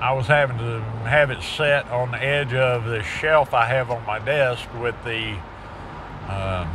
I 0.00 0.12
was 0.14 0.26
having 0.26 0.58
to 0.58 0.80
have 1.04 1.30
it 1.30 1.42
set 1.42 1.86
on 1.88 2.12
the 2.12 2.22
edge 2.22 2.54
of 2.54 2.84
the 2.84 3.02
shelf 3.02 3.52
I 3.52 3.66
have 3.66 3.90
on 3.90 4.04
my 4.06 4.18
desk 4.18 4.66
with 4.80 4.94
the 5.04 5.32
um, 6.28 6.68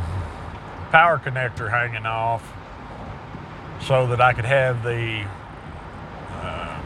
power 0.90 1.20
connector 1.24 1.70
hanging 1.70 2.06
off 2.06 2.42
so 3.86 4.06
that 4.06 4.20
I 4.20 4.32
could 4.32 4.44
have 4.44 4.82
the, 4.82 5.26
uh, 6.30 6.80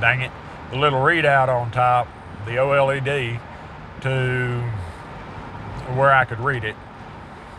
dang 0.00 0.22
it, 0.22 0.32
the 0.70 0.78
little 0.78 1.00
readout 1.00 1.48
on 1.48 1.70
top, 1.70 2.08
the 2.46 2.52
OLED, 2.52 3.40
to 4.02 4.60
where 5.94 6.12
I 6.12 6.24
could 6.24 6.40
read 6.40 6.64
it 6.64 6.76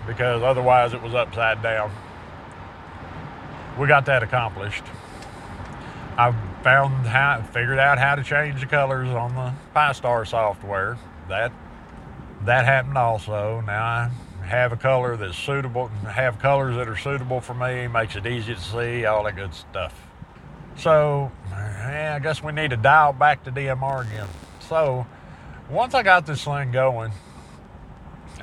because 0.07 0.43
otherwise 0.43 0.93
it 0.93 1.01
was 1.01 1.13
upside 1.13 1.61
down. 1.61 1.91
We 3.79 3.87
got 3.87 4.05
that 4.05 4.23
accomplished. 4.23 4.83
I 6.17 6.33
found 6.63 7.07
how, 7.07 7.41
figured 7.41 7.79
out 7.79 7.97
how 7.97 8.15
to 8.15 8.23
change 8.23 8.61
the 8.61 8.67
colors 8.67 9.09
on 9.09 9.35
the 9.35 9.53
Pi-Star 9.73 10.25
software. 10.25 10.97
That 11.27 11.51
that 12.43 12.65
happened 12.65 12.97
also. 12.97 13.61
Now 13.61 13.83
I 13.83 14.11
have 14.45 14.71
a 14.71 14.77
color 14.77 15.17
that's 15.17 15.37
suitable, 15.37 15.87
have 15.87 16.39
colors 16.39 16.75
that 16.75 16.87
are 16.87 16.97
suitable 16.97 17.41
for 17.41 17.53
me, 17.53 17.87
makes 17.87 18.15
it 18.15 18.25
easy 18.25 18.53
to 18.55 18.61
see, 18.61 19.05
all 19.05 19.23
that 19.23 19.35
good 19.35 19.53
stuff. 19.53 19.93
So, 20.77 21.31
yeah, 21.49 22.13
I 22.15 22.19
guess 22.19 22.43
we 22.43 22.51
need 22.51 22.69
to 22.69 22.77
dial 22.77 23.13
back 23.13 23.43
to 23.45 23.51
DMR 23.51 24.05
again. 24.07 24.27
So, 24.59 25.07
once 25.69 25.93
I 25.93 26.03
got 26.03 26.25
this 26.25 26.43
thing 26.43 26.71
going, 26.71 27.11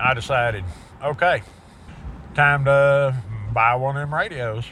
I 0.00 0.14
decided 0.14 0.64
okay, 1.02 1.42
time 2.34 2.64
to 2.64 3.16
buy 3.52 3.74
one 3.74 3.96
of 3.96 4.02
them 4.02 4.14
radios. 4.14 4.64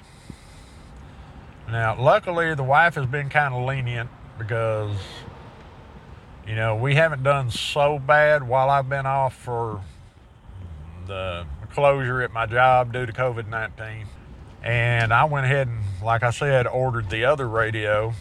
Now, 1.68 2.00
luckily, 2.00 2.54
the 2.54 2.64
wife 2.64 2.94
has 2.94 3.06
been 3.06 3.28
kind 3.28 3.54
of 3.54 3.64
lenient 3.64 4.10
because, 4.38 4.96
you 6.46 6.56
know, 6.56 6.74
we 6.74 6.94
haven't 6.96 7.22
done 7.22 7.50
so 7.50 7.98
bad 7.98 8.46
while 8.46 8.70
I've 8.70 8.88
been 8.88 9.06
off 9.06 9.36
for 9.36 9.80
the 11.10 11.44
closure 11.72 12.22
at 12.22 12.32
my 12.32 12.46
job 12.46 12.92
due 12.92 13.04
to 13.04 13.12
COVID 13.12 13.48
19. 13.48 14.06
And 14.62 15.12
I 15.12 15.24
went 15.24 15.44
ahead 15.44 15.66
and, 15.66 15.80
like 16.02 16.22
I 16.22 16.30
said, 16.30 16.66
ordered 16.66 17.10
the 17.10 17.24
other 17.24 17.48
radio 17.48 18.12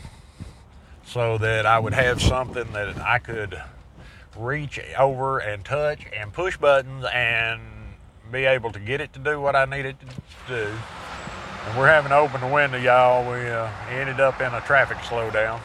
so 1.06 1.38
that 1.38 1.66
I 1.66 1.80
would 1.80 1.94
have 1.94 2.22
something 2.22 2.72
that 2.74 2.98
I 2.98 3.20
could 3.20 3.62
reach 4.36 4.80
over 4.98 5.38
and 5.38 5.64
touch 5.64 6.06
and 6.16 6.34
push 6.34 6.58
buttons 6.58 7.06
and 7.14 7.62
be 8.32 8.46
able 8.46 8.72
to 8.72 8.80
get 8.80 9.02
it 9.02 9.14
to 9.14 9.20
do 9.20 9.40
what 9.40 9.56
I 9.56 9.66
needed 9.66 9.98
to 10.00 10.08
do. 10.48 10.72
And 11.68 11.78
we're 11.78 11.88
having 11.88 12.10
to 12.10 12.18
open 12.18 12.42
the 12.42 12.48
window, 12.48 12.80
y'all. 12.80 13.30
We 13.30 13.48
uh, 13.48 13.70
ended 13.92 14.20
up 14.20 14.42
in 14.42 14.52
a 14.54 14.62
traffic 14.62 14.98
slowdown. 15.00 15.60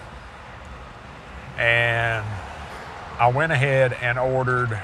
And 1.57 2.25
I 3.19 3.29
went 3.29 3.53
ahead 3.53 3.95
and 3.95 4.19
ordered 4.19 4.79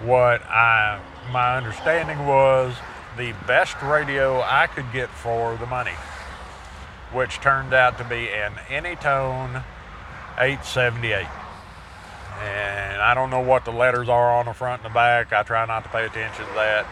what 0.00 0.42
I 0.42 1.00
my 1.32 1.56
understanding 1.56 2.26
was 2.26 2.74
the 3.16 3.32
best 3.46 3.80
radio 3.82 4.40
I 4.40 4.66
could 4.66 4.92
get 4.92 5.08
for 5.08 5.56
the 5.56 5.66
money, 5.66 5.94
which 7.12 7.40
turned 7.40 7.72
out 7.72 7.98
to 7.98 8.04
be 8.04 8.28
an 8.30 8.52
Anytone 8.68 9.62
878 10.38 11.26
and 12.42 13.00
I 13.00 13.14
don't 13.14 13.30
know 13.30 13.40
what 13.40 13.64
the 13.64 13.70
letters 13.70 14.08
are 14.08 14.38
on 14.38 14.46
the 14.46 14.52
front 14.52 14.82
and 14.82 14.90
the 14.90 14.94
back. 14.94 15.32
I 15.32 15.42
try 15.42 15.64
not 15.66 15.84
to 15.84 15.90
pay 15.90 16.04
attention 16.04 16.46
to 16.46 16.54
that. 16.54 16.86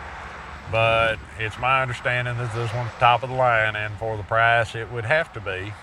But 0.72 1.18
it's 1.38 1.58
my 1.58 1.82
understanding 1.82 2.38
that 2.38 2.54
this 2.54 2.72
one's 2.72 2.90
top 2.98 3.22
of 3.22 3.28
the 3.28 3.36
line, 3.36 3.76
and 3.76 3.94
for 3.94 4.16
the 4.16 4.22
price, 4.22 4.74
it 4.74 4.90
would 4.90 5.04
have 5.04 5.32
to 5.34 5.40
be. 5.40 5.74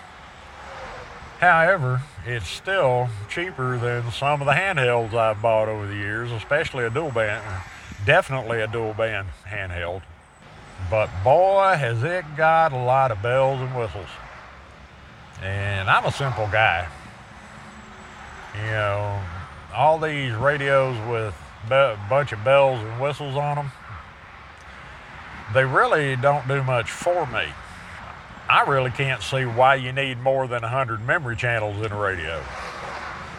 However, 1.38 2.02
it's 2.26 2.48
still 2.48 3.08
cheaper 3.28 3.78
than 3.78 4.10
some 4.10 4.40
of 4.40 4.46
the 4.46 4.52
handhelds 4.52 5.14
I've 5.14 5.40
bought 5.40 5.68
over 5.68 5.86
the 5.86 5.94
years, 5.94 6.32
especially 6.32 6.84
a 6.84 6.90
dual 6.90 7.10
band, 7.10 7.44
definitely 8.04 8.60
a 8.60 8.66
dual 8.66 8.94
band 8.94 9.28
handheld. 9.46 10.02
But 10.90 11.10
boy, 11.22 11.74
has 11.78 12.02
it 12.02 12.24
got 12.36 12.72
a 12.72 12.76
lot 12.76 13.10
of 13.10 13.22
bells 13.22 13.60
and 13.60 13.76
whistles. 13.76 14.08
And 15.42 15.88
I'm 15.88 16.04
a 16.04 16.12
simple 16.12 16.48
guy. 16.50 16.88
You 18.54 18.70
know, 18.70 19.20
all 19.74 19.98
these 19.98 20.32
radios 20.34 20.96
with 21.08 21.34
a 21.70 21.98
bunch 22.08 22.32
of 22.32 22.44
bells 22.44 22.80
and 22.80 23.00
whistles 23.00 23.36
on 23.36 23.56
them, 23.56 23.72
they 25.54 25.64
really 25.64 26.16
don't 26.16 26.46
do 26.46 26.62
much 26.62 26.90
for 26.90 27.26
me. 27.26 27.46
I 28.48 28.62
really 28.68 28.90
can't 28.90 29.22
see 29.22 29.44
why 29.44 29.76
you 29.76 29.92
need 29.92 30.20
more 30.20 30.46
than 30.46 30.62
100 30.62 31.04
memory 31.06 31.36
channels 31.36 31.84
in 31.84 31.92
a 31.92 31.98
radio. 31.98 32.42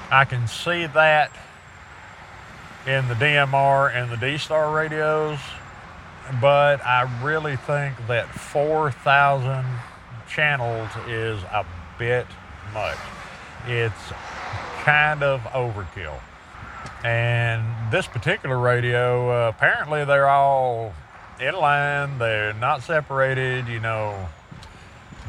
I 0.10 0.26
can 0.26 0.48
see 0.48 0.86
that 0.88 1.32
in 2.86 3.08
the 3.08 3.14
DMR 3.14 3.94
and 3.96 4.12
the 4.12 4.18
D-Star 4.18 4.76
radios, 4.76 5.40
but 6.42 6.86
I 6.86 7.10
really 7.24 7.56
think 7.56 7.96
that 8.08 8.28
4,000 8.28 9.66
channels 10.28 10.90
is 11.08 11.42
a 11.44 11.66
bit 11.98 12.28
much. 12.74 12.98
It's 13.68 14.12
kind 14.82 15.24
of 15.24 15.42
overkill. 15.42 16.20
And 17.06 17.64
this 17.92 18.08
particular 18.08 18.58
radio, 18.58 19.30
uh, 19.30 19.50
apparently 19.50 20.04
they're 20.04 20.28
all 20.28 20.94
in 21.40 21.56
line, 21.56 22.18
they're 22.20 22.54
not 22.54 22.84
separated, 22.84 23.68
you 23.68 23.80
know. 23.80 24.28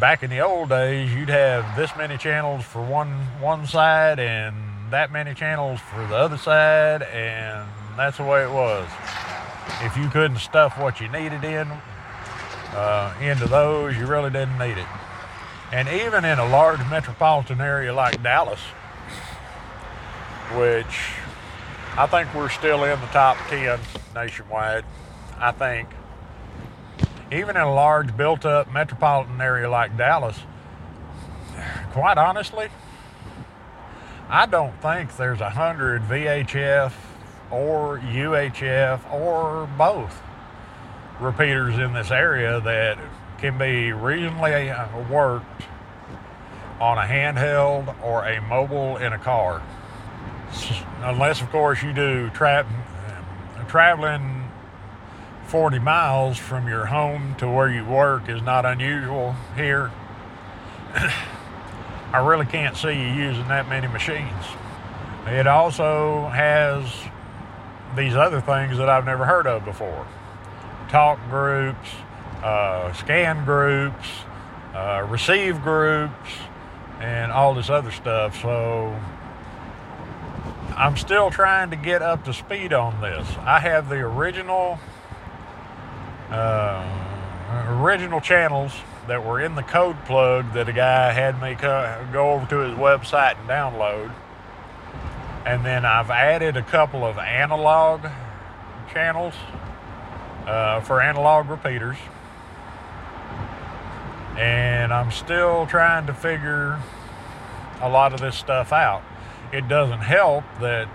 Back 0.00 0.24
in 0.24 0.30
the 0.30 0.40
old 0.40 0.70
days, 0.70 1.14
you'd 1.14 1.28
have 1.28 1.76
this 1.76 1.90
many 1.96 2.16
channels 2.18 2.64
for 2.64 2.82
one 2.82 3.10
one 3.40 3.64
side 3.66 4.18
and 4.18 4.56
that 4.90 5.12
many 5.12 5.34
channels 5.34 5.80
for 5.80 6.06
the 6.06 6.16
other 6.16 6.36
side, 6.36 7.02
and 7.02 7.68
that's 7.96 8.18
the 8.18 8.24
way 8.24 8.42
it 8.42 8.50
was. 8.50 8.88
If 9.82 9.96
you 9.96 10.08
couldn't 10.08 10.38
stuff 10.38 10.78
what 10.78 11.00
you 11.00 11.08
needed 11.08 11.44
in 11.44 11.70
uh, 12.72 13.14
into 13.20 13.46
those, 13.46 13.96
you 13.96 14.06
really 14.06 14.30
didn't 14.30 14.58
need 14.58 14.78
it. 14.78 14.86
And 15.72 15.88
even 15.88 16.24
in 16.24 16.38
a 16.38 16.46
large 16.46 16.80
metropolitan 16.90 17.60
area 17.60 17.92
like 17.92 18.22
Dallas, 18.22 18.60
which 20.52 21.10
I 21.96 22.06
think 22.06 22.32
we're 22.34 22.48
still 22.48 22.84
in 22.84 23.00
the 23.00 23.06
top 23.06 23.36
10 23.48 23.78
nationwide, 24.14 24.84
I 25.38 25.52
think, 25.52 25.88
even 27.32 27.56
in 27.56 27.62
a 27.62 27.74
large 27.74 28.16
built 28.16 28.44
up 28.44 28.72
metropolitan 28.72 29.40
area 29.40 29.68
like 29.68 29.96
Dallas, 29.96 30.38
quite 31.92 32.18
honestly, 32.18 32.68
I 34.34 34.46
don't 34.46 34.76
think 34.82 35.16
there's 35.16 35.40
a 35.40 35.48
hundred 35.48 36.02
VHF 36.08 36.92
or 37.52 38.00
UHF 38.00 39.12
or 39.12 39.70
both 39.78 40.20
repeaters 41.20 41.78
in 41.78 41.92
this 41.92 42.10
area 42.10 42.60
that 42.62 42.98
can 43.38 43.56
be 43.58 43.92
reasonably 43.92 44.70
uh, 44.70 44.88
worked 45.08 45.62
on 46.80 46.98
a 46.98 47.02
handheld 47.02 47.94
or 48.02 48.26
a 48.26 48.42
mobile 48.42 48.96
in 48.96 49.12
a 49.12 49.18
car. 49.18 49.62
Unless, 51.02 51.40
of 51.40 51.50
course, 51.50 51.80
you 51.84 51.92
do 51.92 52.28
tra- 52.30 52.66
traveling 53.68 54.50
40 55.46 55.78
miles 55.78 56.38
from 56.38 56.66
your 56.66 56.86
home 56.86 57.36
to 57.36 57.48
where 57.48 57.68
you 57.68 57.84
work 57.84 58.28
is 58.28 58.42
not 58.42 58.66
unusual 58.66 59.36
here. 59.54 59.92
I 62.14 62.24
really 62.24 62.46
can't 62.46 62.76
see 62.76 62.92
you 62.92 63.08
using 63.08 63.48
that 63.48 63.68
many 63.68 63.88
machines. 63.88 64.44
It 65.26 65.48
also 65.48 66.28
has 66.28 66.88
these 67.96 68.14
other 68.14 68.40
things 68.40 68.78
that 68.78 68.88
I've 68.88 69.04
never 69.04 69.24
heard 69.24 69.48
of 69.48 69.64
before 69.64 70.06
talk 70.90 71.18
groups, 71.28 71.88
uh, 72.40 72.92
scan 72.92 73.44
groups, 73.44 74.06
uh, 74.76 75.04
receive 75.10 75.60
groups, 75.62 76.30
and 77.00 77.32
all 77.32 77.52
this 77.52 77.68
other 77.68 77.90
stuff. 77.90 78.40
So 78.40 78.96
I'm 80.76 80.96
still 80.96 81.32
trying 81.32 81.70
to 81.70 81.76
get 81.76 82.00
up 82.00 82.24
to 82.26 82.32
speed 82.32 82.72
on 82.72 83.00
this. 83.00 83.26
I 83.40 83.58
have 83.58 83.88
the 83.88 83.96
original 83.96 84.78
uh, 86.30 86.86
original 87.80 88.20
channels 88.20 88.72
that 89.06 89.24
were 89.24 89.40
in 89.40 89.54
the 89.54 89.62
code 89.62 90.02
plug 90.04 90.52
that 90.54 90.68
a 90.68 90.72
guy 90.72 91.12
had 91.12 91.40
me 91.40 91.54
go 91.54 92.32
over 92.32 92.46
to 92.46 92.58
his 92.58 92.76
website 92.78 93.38
and 93.38 93.48
download. 93.48 94.12
And 95.44 95.64
then 95.64 95.84
I've 95.84 96.10
added 96.10 96.56
a 96.56 96.62
couple 96.62 97.04
of 97.04 97.18
analog 97.18 98.06
channels 98.92 99.34
uh, 100.46 100.80
for 100.80 101.02
analog 101.02 101.48
repeaters. 101.48 101.98
And 104.38 104.92
I'm 104.92 105.10
still 105.10 105.66
trying 105.66 106.06
to 106.06 106.14
figure 106.14 106.80
a 107.80 107.88
lot 107.88 108.14
of 108.14 108.20
this 108.20 108.36
stuff 108.36 108.72
out. 108.72 109.02
It 109.52 109.68
doesn't 109.68 110.00
help 110.00 110.44
that 110.60 110.88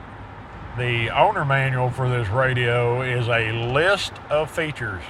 the 0.77 1.09
owner 1.11 1.45
manual 1.45 1.89
for 1.89 2.09
this 2.09 2.27
radio 2.29 3.01
is 3.01 3.27
a 3.27 3.51
list 3.51 4.13
of 4.29 4.49
features 4.49 5.03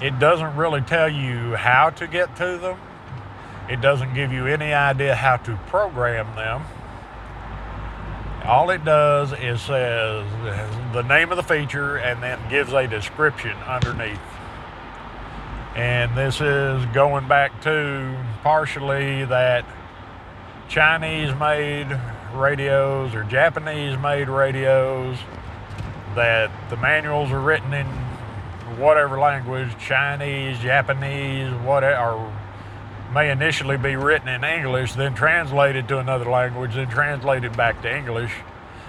it 0.00 0.18
doesn't 0.18 0.56
really 0.56 0.82
tell 0.82 1.08
you 1.08 1.54
how 1.54 1.90
to 1.90 2.06
get 2.06 2.36
to 2.36 2.58
them. 2.58 2.78
It 3.68 3.80
doesn't 3.80 4.14
give 4.14 4.32
you 4.32 4.46
any 4.46 4.72
idea 4.72 5.14
how 5.14 5.38
to 5.38 5.56
program 5.68 6.34
them. 6.36 6.64
All 8.44 8.70
it 8.70 8.84
does 8.84 9.32
is 9.32 9.60
says 9.60 10.24
the 10.92 11.02
name 11.02 11.32
of 11.32 11.36
the 11.36 11.42
feature 11.42 11.96
and 11.96 12.22
then 12.22 12.38
gives 12.48 12.72
a 12.72 12.86
description 12.86 13.56
underneath. 13.66 14.20
And 15.74 16.16
this 16.16 16.40
is 16.40 16.86
going 16.94 17.26
back 17.26 17.60
to 17.62 18.16
partially 18.42 19.24
that 19.24 19.64
Chinese 20.68 21.34
made 21.34 21.88
radios 22.34 23.14
or 23.14 23.24
Japanese 23.24 23.98
made 23.98 24.28
radios 24.28 25.18
that 26.14 26.50
the 26.70 26.76
manuals 26.76 27.30
are 27.30 27.40
written 27.40 27.74
in 27.74 27.86
whatever 28.78 29.18
language, 29.18 29.70
Chinese, 29.78 30.58
Japanese, 30.58 31.52
whatever, 31.62 32.32
may 33.12 33.30
initially 33.30 33.76
be 33.76 33.96
written 33.96 34.28
in 34.28 34.44
English, 34.44 34.94
then 34.94 35.14
translated 35.14 35.88
to 35.88 35.98
another 35.98 36.24
language, 36.24 36.74
then 36.74 36.88
translated 36.88 37.56
back 37.56 37.80
to 37.82 37.94
English. 37.94 38.32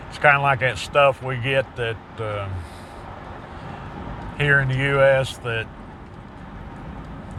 It's 0.10 0.18
kind 0.18 0.38
of 0.38 0.44
like 0.44 0.60
that 0.62 0.78
stuff 0.78 1.22
we 1.22 1.38
get 1.38 1.76
that 1.76 1.98
uh, 2.20 2.50
here 4.38 4.60
in 4.60 4.70
the 4.70 4.78
U.S. 4.78 5.38
that 5.38 5.68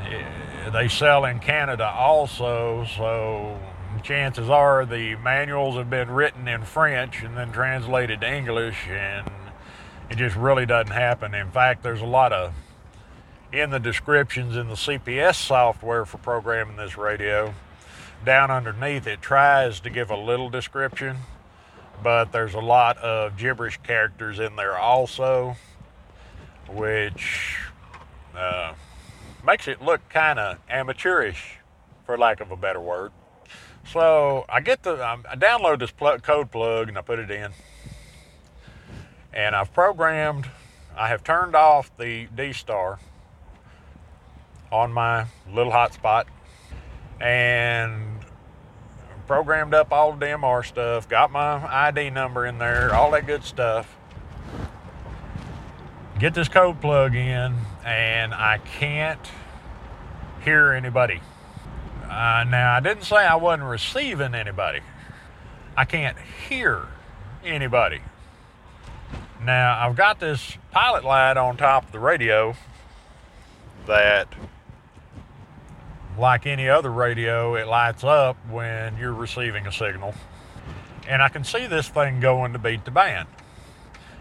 eh, 0.03 0.71
they 0.71 0.89
sell 0.89 1.25
in 1.25 1.41
Canada 1.41 1.87
also. 1.87 2.87
So 2.97 3.59
chances 4.03 4.49
are 4.49 4.87
the 4.87 5.17
manuals 5.17 5.77
have 5.77 5.91
been 5.91 6.11
written 6.11 6.47
in 6.47 6.63
French 6.63 7.23
and 7.23 7.37
then 7.37 7.53
translated 7.53 8.21
to 8.21 8.33
English 8.33 8.87
and 8.89 9.29
it 10.11 10.17
just 10.17 10.37
really 10.37 10.67
doesn't 10.67 10.93
happen. 10.93 11.35
In 11.35 11.51
fact, 11.51 11.83
there's 11.83 12.01
a 12.01 12.07
lot 12.07 12.33
of 12.33 12.55
in 13.53 13.71
the 13.71 13.81
descriptions 13.81 14.57
in 14.57 14.69
the 14.69 14.75
CPS 14.75 15.37
software 15.37 16.05
for 16.05 16.19
programming 16.19 16.77
this 16.77 16.97
radio. 16.99 17.55
Down 18.25 18.51
underneath, 18.51 19.07
it 19.07 19.23
tries 19.23 19.81
to 19.81 19.91
give 19.91 20.11
a 20.11 20.17
little 20.17 20.51
description, 20.51 21.19
but 22.03 22.33
there's 22.33 22.55
a 22.55 22.61
lot 22.61 22.99
of 22.99 23.37
gibberish 23.37 23.79
characters 23.83 24.39
in 24.39 24.57
there 24.57 24.77
also, 24.77 25.57
which 26.69 27.59
uh, 28.37 28.75
makes 29.47 29.69
it 29.69 29.81
look 29.81 30.07
kind 30.09 30.39
of 30.39 30.59
amateurish, 30.69 31.59
for 32.05 32.19
lack 32.19 32.41
of 32.41 32.51
a 32.51 32.57
better 32.57 32.81
word. 32.81 33.13
So 33.87 34.45
I 34.49 34.61
get 34.61 34.83
the 34.83 35.03
I 35.03 35.37
download 35.37 35.79
this 35.79 35.93
code 36.23 36.51
plug 36.51 36.89
and 36.89 36.99
I 36.99 37.01
put 37.01 37.19
it 37.19 37.31
in 37.31 37.53
and 39.33 39.55
I've 39.55 39.73
programmed, 39.73 40.49
I 40.97 41.09
have 41.09 41.23
turned 41.23 41.55
off 41.55 41.91
the 41.97 42.27
D 42.35 42.53
Star 42.53 42.99
on 44.71 44.93
my 44.93 45.27
little 45.53 45.73
hotspot 45.73 46.25
and 47.21 48.19
programmed 49.27 49.75
up 49.75 49.93
all 49.93 50.13
the 50.13 50.27
DMR 50.27 50.65
stuff, 50.65 51.09
got 51.09 51.31
my 51.31 51.89
ID 51.89 52.11
number 52.11 52.47
in 52.47 52.59
there, 52.59 52.95
all 52.95 53.11
that 53.13 53.27
good 53.27 53.45
stuff. 53.45 53.97
Get 56.19 56.35
this 56.35 56.49
code 56.49 56.81
plug 56.81 57.15
in, 57.15 57.55
and 57.85 58.35
I 58.35 58.59
can't 58.59 59.21
hear 60.45 60.73
anybody. 60.73 61.21
Uh, 62.05 62.45
now, 62.49 62.75
I 62.75 62.81
didn't 62.81 63.05
say 63.05 63.19
I 63.19 63.37
wasn't 63.37 63.69
receiving 63.69 64.35
anybody. 64.35 64.81
I 65.77 65.85
can't 65.85 66.17
hear 66.49 66.87
anybody. 67.45 68.01
Now, 69.45 69.79
I've 69.87 69.97
got 69.97 70.19
this 70.19 70.59
pilot 70.73 71.05
light 71.05 71.37
on 71.37 71.57
top 71.57 71.87
of 71.87 71.93
the 71.93 72.01
radio 72.01 72.55
that, 73.87 74.29
like 76.19 76.45
any 76.47 76.69
other 76.69 76.91
radio, 76.91 77.55
it 77.55 77.67
lights 77.69 78.03
up 78.03 78.37
when 78.51 78.99
you're 78.99 79.15
receiving 79.15 79.67
a 79.67 79.73
signal. 79.73 80.15
And 81.09 81.23
I 81.23 81.29
can 81.29 81.45
see 81.45 81.67
this 81.67 81.89
thing 81.89 82.21
going 82.21 82.53
to 82.53 82.59
beat 82.59 82.85
the 82.85 82.91
band. 82.91 83.29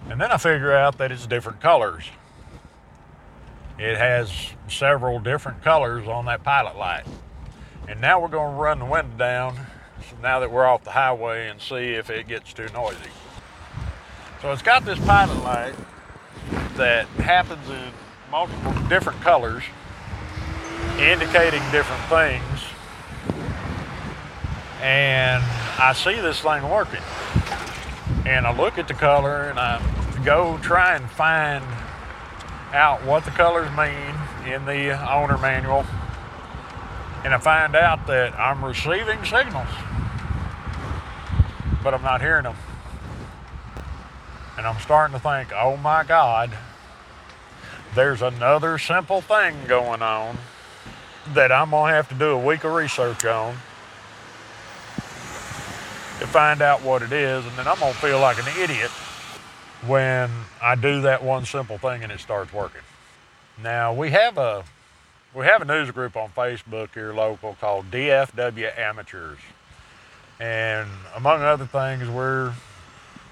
And 0.10 0.22
then 0.22 0.32
I 0.32 0.38
figure 0.38 0.72
out 0.74 1.00
that 1.00 1.12
it's 1.12 1.26
different 1.26 1.60
colors. 1.60 2.06
it 3.80 3.98
has 3.98 4.54
several 4.68 5.20
different 5.20 5.64
colors 5.64 6.08
on 6.08 6.26
that 6.26 6.44
pilot 6.44 6.78
light. 6.78 7.06
And 7.88 8.02
now 8.02 8.20
we're 8.20 8.28
going 8.28 8.56
to 8.56 8.60
run 8.60 8.80
the 8.80 8.86
window 8.86 9.18
down 9.18 9.56
so 10.10 10.16
now 10.22 10.40
that 10.40 10.52
we're 10.52 10.66
off 10.66 10.84
the 10.84 10.92
highway 10.92 11.48
and 11.48 11.62
see 11.62 11.94
if 11.94 12.10
it 12.10 12.28
gets 12.28 12.54
too 12.54 12.68
noisy. 12.74 12.98
So 14.41 14.52
it's 14.52 14.62
got 14.62 14.86
this 14.86 15.00
pilot 15.00 15.43
light 15.43 15.73
that 16.76 17.08
happens 17.08 17.67
in 17.69 17.91
multiple 18.30 18.71
different 18.88 19.19
colors, 19.21 19.63
indicating 21.00 21.62
different 21.71 22.04
things. 22.04 22.62
And 24.80 25.43
I 25.80 25.93
see 25.93 26.21
this 26.21 26.39
thing 26.39 26.69
working. 26.69 27.02
And 28.28 28.45
I 28.45 28.56
look 28.56 28.78
at 28.78 28.88
the 28.88 28.93
color 28.93 29.50
and 29.50 29.58
I 29.60 29.82
go 30.23 30.60
try 30.60 30.95
and 30.95 31.10
find 31.10 31.63
out 32.73 33.04
what 33.06 33.26
the 33.26 33.32
colors 33.32 33.69
mean 33.76 34.54
in 34.54 34.65
the 34.65 34.91
owner 35.12 35.39
manual. 35.39 35.84
And 37.26 37.34
I 37.34 37.39
find 37.39 37.76
out 37.76 38.06
that 38.06 38.38
I'm 38.39 38.63
receiving 38.63 39.26
signals, 39.26 39.67
but 41.84 41.95
I'm 41.95 42.04
not 42.04 42.21
hearing 42.21 42.43
them. 42.43 42.56
And 44.58 44.65
I'm 44.65 44.80
starting 44.82 45.13
to 45.15 45.20
think, 45.20 45.54
oh 45.54 45.78
my 45.78 46.04
God, 46.04 46.52
there's 47.96 48.22
another 48.22 48.78
simple 48.78 49.22
thing 49.22 49.56
going 49.67 50.02
on 50.02 50.38
that 51.34 51.52
I'm 51.52 51.70
going 51.70 51.89
to 51.91 51.96
have 51.96 52.10
to 52.10 52.15
do 52.15 52.32
a 52.32 52.39
week 52.39 52.63
of 52.63 52.74
research 52.74 53.24
on 53.26 53.54
to 56.20 56.28
find 56.28 56.62
out 56.62 56.82
what 56.82 57.02
it 57.02 57.12
is. 57.12 57.46
And 57.46 57.56
then 57.58 57.67
I'm 57.67 57.80
going 57.80 57.93
to 57.93 58.00
feel 58.00 58.20
like 58.20 58.39
an 58.39 58.62
idiot 58.62 58.89
when 59.86 60.32
I 60.62 60.76
do 60.76 61.02
that 61.02 61.24
one 61.24 61.46
simple 61.46 61.78
thing 61.78 62.04
and 62.04 62.12
it 62.12 62.20
starts 62.20 62.52
working. 62.52 62.82
Now 63.62 63.93
we 63.93 64.12
have 64.12 64.38
a 64.38 64.63
we 65.34 65.46
have 65.46 65.62
a 65.62 65.65
news 65.65 65.91
group 65.91 66.15
on 66.15 66.30
Facebook 66.30 66.93
here 66.93 67.13
local 67.13 67.56
called 67.60 67.91
DFW 67.91 68.78
Amateurs. 68.78 69.38
And 70.39 70.89
among 71.15 71.41
other 71.41 71.65
things, 71.65 72.10
we're 72.10 72.54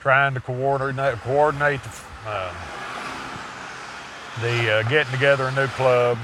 trying 0.06 0.36
to 0.36 0.40
coordinate, 0.40 1.16
coordinate 1.22 1.82
the, 1.82 1.90
uh, 2.28 2.54
the 4.40 4.72
uh, 4.72 4.84
getting 4.84 5.12
together 5.12 5.46
a 5.46 5.52
new 5.54 5.66
club. 5.70 6.20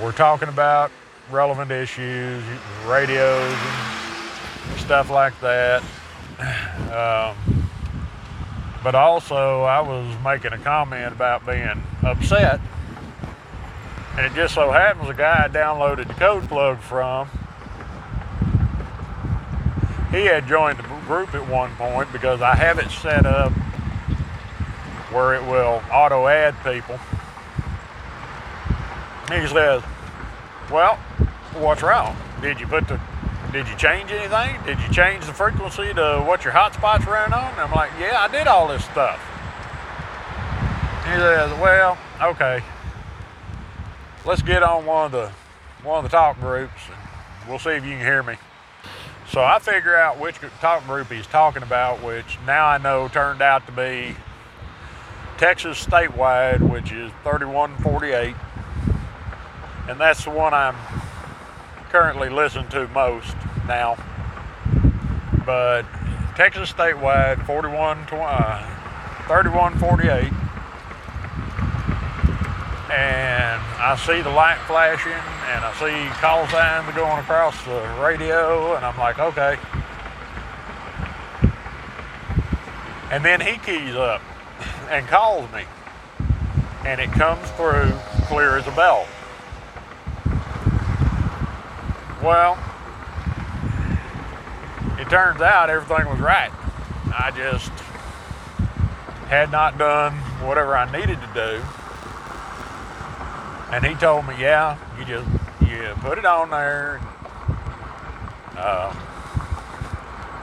We're 0.00 0.12
talking 0.12 0.48
about 0.48 0.92
relevant 1.28 1.72
issues, 1.72 2.44
radios, 2.86 3.52
and 3.52 4.78
stuff 4.78 5.10
like 5.10 5.38
that. 5.40 5.82
Um, 6.88 7.36
but 8.82 8.94
also, 8.94 9.62
I 9.62 9.80
was 9.80 10.16
making 10.24 10.52
a 10.52 10.58
comment 10.58 11.12
about 11.12 11.44
being 11.44 11.82
upset. 12.02 12.60
And 14.16 14.24
it 14.24 14.32
just 14.34 14.54
so 14.54 14.70
happens 14.70 15.10
a 15.10 15.14
guy 15.14 15.44
I 15.44 15.48
downloaded 15.48 16.08
the 16.08 16.14
code 16.14 16.48
plug 16.48 16.78
from 16.78 17.28
he 20.10 20.24
had 20.24 20.46
joined 20.46 20.78
the 20.78 20.82
group 20.82 21.34
at 21.34 21.46
one 21.46 21.74
point 21.76 22.10
because 22.12 22.40
I 22.40 22.54
have 22.54 22.78
it 22.78 22.90
set 22.90 23.26
up 23.26 23.52
where 25.12 25.34
it 25.34 25.42
will 25.42 25.82
auto 25.92 26.26
add 26.26 26.54
people. 26.64 26.98
he 29.28 29.46
says, 29.46 29.82
Well, 30.70 30.96
what's 31.54 31.82
wrong? 31.82 32.16
Did 32.40 32.60
you 32.60 32.66
put 32.66 32.88
the 32.88 33.00
did 33.52 33.66
you 33.66 33.76
change 33.76 34.10
anything? 34.10 34.62
Did 34.66 34.78
you 34.80 34.92
change 34.92 35.24
the 35.24 35.32
frequency 35.32 35.94
to 35.94 36.22
what 36.26 36.44
your 36.44 36.52
hotspots 36.52 37.06
running 37.06 37.32
on? 37.32 37.50
And 37.52 37.60
I'm 37.60 37.72
like, 37.72 37.90
Yeah, 37.98 38.20
I 38.20 38.28
did 38.28 38.46
all 38.46 38.68
this 38.68 38.84
stuff. 38.84 39.18
He 41.04 41.14
says, 41.18 41.50
Well, 41.58 41.98
okay. 42.22 42.62
Let's 44.24 44.42
get 44.42 44.62
on 44.62 44.84
one 44.84 45.06
of 45.06 45.12
the 45.12 45.32
one 45.82 46.04
of 46.04 46.10
the 46.10 46.16
talk 46.16 46.40
groups 46.40 46.80
and 46.88 47.48
we'll 47.48 47.58
see 47.58 47.70
if 47.70 47.84
you 47.84 47.92
can 47.92 48.00
hear 48.00 48.22
me. 48.22 48.34
So 49.30 49.42
I 49.42 49.58
figure 49.58 49.94
out 49.94 50.18
which 50.18 50.36
talk 50.60 50.86
group 50.86 51.08
he's 51.08 51.26
talking 51.26 51.62
about, 51.62 52.02
which 52.02 52.38
now 52.46 52.66
I 52.66 52.78
know 52.78 53.08
turned 53.08 53.42
out 53.42 53.66
to 53.66 53.72
be 53.72 54.16
Texas 55.36 55.84
statewide, 55.84 56.60
which 56.60 56.92
is 56.92 57.12
3148. 57.24 58.34
And 59.88 60.00
that's 60.00 60.24
the 60.24 60.30
one 60.30 60.54
I'm 60.54 60.76
currently 61.90 62.30
listening 62.30 62.68
to 62.70 62.88
most 62.88 63.34
now. 63.66 63.96
But 65.44 65.82
Texas 66.34 66.72
statewide, 66.72 67.44
41, 67.46 67.98
uh, 68.10 69.24
3148 69.26 70.47
and 72.90 73.60
I 73.78 73.96
see 74.06 74.22
the 74.22 74.30
light 74.30 74.58
flashing 74.66 75.12
and 75.12 75.64
I 75.64 75.72
see 75.74 76.20
call 76.20 76.48
signs 76.48 76.94
going 76.94 77.18
across 77.18 77.62
the 77.64 77.80
radio 78.02 78.76
and 78.76 78.84
I'm 78.84 78.96
like, 78.96 79.18
okay. 79.18 79.58
And 83.10 83.24
then 83.24 83.40
he 83.40 83.58
keys 83.58 83.94
up 83.94 84.22
and 84.88 85.06
calls 85.06 85.50
me 85.52 85.64
and 86.86 87.00
it 87.00 87.12
comes 87.12 87.46
through 87.52 87.92
clear 88.26 88.56
as 88.56 88.66
a 88.66 88.72
bell. 88.72 89.06
Well, 92.22 92.58
it 94.98 95.10
turns 95.10 95.42
out 95.42 95.68
everything 95.68 96.08
was 96.08 96.20
right. 96.20 96.50
I 97.12 97.32
just 97.36 97.70
had 99.28 99.52
not 99.52 99.76
done 99.76 100.14
whatever 100.46 100.74
I 100.74 100.90
needed 100.90 101.20
to 101.20 101.30
do 101.34 101.62
and 103.70 103.84
he 103.84 103.94
told 103.94 104.26
me, 104.26 104.34
yeah, 104.38 104.78
you 104.98 105.04
just 105.04 105.28
you 105.60 105.94
put 106.00 106.18
it 106.18 106.24
on 106.24 106.50
there. 106.50 107.00
Uh, 108.56 108.92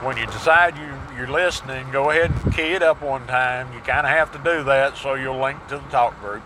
when 0.02 0.16
you 0.16 0.26
decide 0.26 0.76
you, 0.76 0.88
you're 1.16 1.30
listening, 1.30 1.90
go 1.90 2.10
ahead 2.10 2.30
and 2.30 2.54
key 2.54 2.72
it 2.72 2.82
up 2.82 3.02
one 3.02 3.26
time. 3.26 3.72
You 3.72 3.80
kind 3.80 4.06
of 4.06 4.12
have 4.12 4.30
to 4.32 4.38
do 4.38 4.62
that 4.64 4.96
so 4.96 5.14
you'll 5.14 5.40
link 5.40 5.58
to 5.68 5.78
the 5.78 5.88
talk 5.90 6.18
group. 6.20 6.42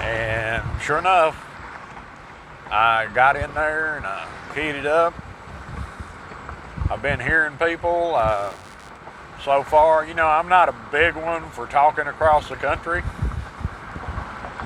And 0.00 0.62
sure 0.80 0.98
enough, 0.98 1.34
I 2.70 3.08
got 3.12 3.36
in 3.36 3.52
there 3.54 3.96
and 3.96 4.06
I 4.06 4.28
keyed 4.54 4.76
it 4.76 4.86
up. 4.86 5.14
I've 6.90 7.02
been 7.02 7.18
hearing 7.18 7.56
people 7.56 8.14
uh, 8.14 8.52
so 9.42 9.62
far. 9.64 10.06
You 10.06 10.14
know, 10.14 10.26
I'm 10.26 10.48
not 10.48 10.68
a 10.68 10.74
big 10.92 11.16
one 11.16 11.48
for 11.50 11.66
talking 11.66 12.06
across 12.06 12.48
the 12.48 12.56
country 12.56 13.02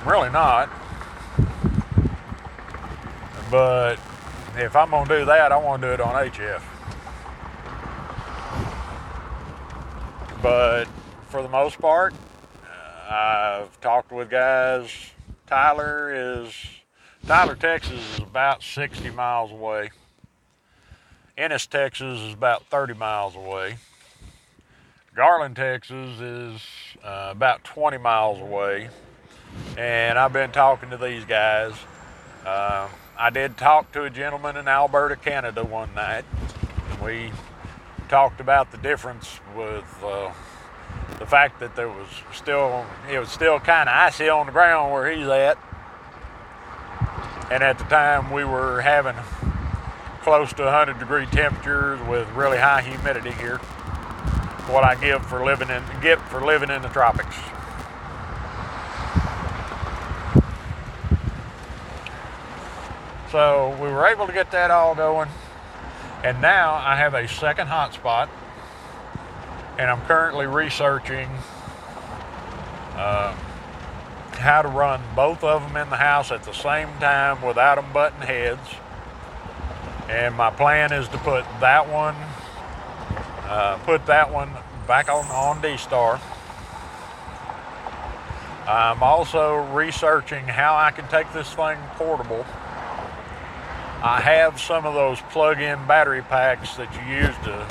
really 0.08 0.30
not. 0.30 0.70
But 3.50 3.96
if 4.56 4.74
I'm 4.74 4.90
going 4.90 5.06
to 5.06 5.18
do 5.18 5.24
that, 5.26 5.52
I 5.52 5.56
want 5.58 5.82
to 5.82 5.88
do 5.88 5.92
it 5.92 6.00
on 6.00 6.14
HF. 6.14 6.62
But 10.42 10.84
for 11.28 11.42
the 11.42 11.48
most 11.48 11.78
part, 11.78 12.14
I've 13.10 13.78
talked 13.80 14.10
with 14.10 14.30
guys. 14.30 14.90
Tyler 15.46 16.12
is, 16.44 16.54
Tyler, 17.26 17.54
Texas 17.54 18.00
is 18.14 18.18
about 18.18 18.62
60 18.62 19.10
miles 19.10 19.50
away. 19.50 19.90
Ennis, 21.36 21.66
Texas 21.66 22.20
is 22.20 22.32
about 22.32 22.64
30 22.66 22.94
miles 22.94 23.36
away. 23.36 23.76
Garland, 25.14 25.56
Texas 25.56 26.20
is 26.20 26.62
uh, 27.02 27.28
about 27.30 27.64
20 27.64 27.98
miles 27.98 28.40
away 28.40 28.88
and 29.76 30.18
I've 30.18 30.32
been 30.32 30.50
talking 30.50 30.90
to 30.90 30.96
these 30.96 31.24
guys. 31.24 31.72
Uh, 32.44 32.88
I 33.18 33.30
did 33.30 33.56
talk 33.56 33.92
to 33.92 34.04
a 34.04 34.10
gentleman 34.10 34.56
in 34.56 34.68
Alberta, 34.68 35.16
Canada 35.16 35.64
one 35.64 35.94
night. 35.94 36.24
We 37.02 37.32
talked 38.08 38.40
about 38.40 38.72
the 38.72 38.78
difference 38.78 39.40
with 39.56 39.84
uh, 40.02 40.32
the 41.18 41.26
fact 41.26 41.60
that 41.60 41.76
there 41.76 41.88
was 41.88 42.08
still, 42.32 42.86
it 43.10 43.18
was 43.18 43.30
still 43.30 43.60
kind 43.60 43.88
of 43.88 43.94
icy 43.94 44.28
on 44.28 44.46
the 44.46 44.52
ground 44.52 44.92
where 44.92 45.10
he's 45.10 45.26
at. 45.26 45.58
And 47.50 47.62
at 47.62 47.78
the 47.78 47.84
time 47.84 48.30
we 48.30 48.44
were 48.44 48.80
having 48.80 49.16
close 50.22 50.52
to 50.54 50.64
100 50.64 50.98
degree 50.98 51.26
temperatures 51.26 52.00
with 52.06 52.28
really 52.30 52.58
high 52.58 52.82
humidity 52.82 53.32
here. 53.32 53.58
What 54.68 54.84
I 54.84 54.94
give 54.94 55.24
for 55.24 55.44
living 55.44 55.70
in, 55.70 55.82
get 56.02 56.20
for 56.28 56.44
living 56.44 56.70
in 56.70 56.82
the 56.82 56.88
tropics. 56.88 57.36
So 63.30 63.76
we 63.80 63.88
were 63.88 64.06
able 64.06 64.26
to 64.26 64.32
get 64.32 64.50
that 64.52 64.70
all 64.70 64.94
going. 64.94 65.28
And 66.24 66.40
now 66.40 66.74
I 66.74 66.96
have 66.96 67.14
a 67.14 67.28
second 67.28 67.68
hotspot. 67.68 68.28
And 69.78 69.90
I'm 69.90 70.00
currently 70.06 70.46
researching 70.46 71.28
uh, 72.96 73.32
how 74.32 74.62
to 74.62 74.68
run 74.68 75.00
both 75.14 75.44
of 75.44 75.62
them 75.62 75.76
in 75.76 75.90
the 75.90 75.96
house 75.96 76.32
at 76.32 76.42
the 76.42 76.52
same 76.52 76.88
time 76.98 77.42
without 77.42 77.76
them 77.76 77.92
butting 77.92 78.22
heads. 78.22 78.68
And 80.08 80.34
my 80.34 80.50
plan 80.50 80.92
is 80.92 81.06
to 81.08 81.18
put 81.18 81.44
that 81.60 81.88
one, 81.88 82.16
uh, 83.44 83.78
put 83.84 84.06
that 84.06 84.32
one 84.32 84.50
back 84.86 85.08
on 85.08 85.26
on 85.26 85.60
D 85.60 85.76
Star, 85.76 86.18
I'm 88.66 89.02
also 89.02 89.54
researching 89.72 90.44
how 90.44 90.76
I 90.76 90.90
can 90.90 91.08
take 91.08 91.32
this 91.32 91.52
thing 91.54 91.78
portable. 91.96 92.44
I 94.02 94.20
have 94.20 94.60
some 94.60 94.86
of 94.86 94.94
those 94.94 95.20
plug-in 95.32 95.86
battery 95.86 96.22
packs 96.22 96.76
that 96.76 96.92
you 96.94 97.16
use 97.16 97.34
to 97.44 97.66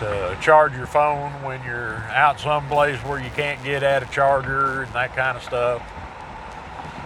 to 0.00 0.36
charge 0.40 0.74
your 0.74 0.86
phone 0.86 1.30
when 1.44 1.62
you're 1.62 1.98
out 2.10 2.40
someplace 2.40 2.98
where 3.04 3.22
you 3.22 3.30
can't 3.30 3.62
get 3.62 3.84
at 3.84 4.02
a 4.02 4.06
charger 4.06 4.82
and 4.82 4.92
that 4.92 5.14
kind 5.14 5.36
of 5.36 5.42
stuff. 5.42 5.82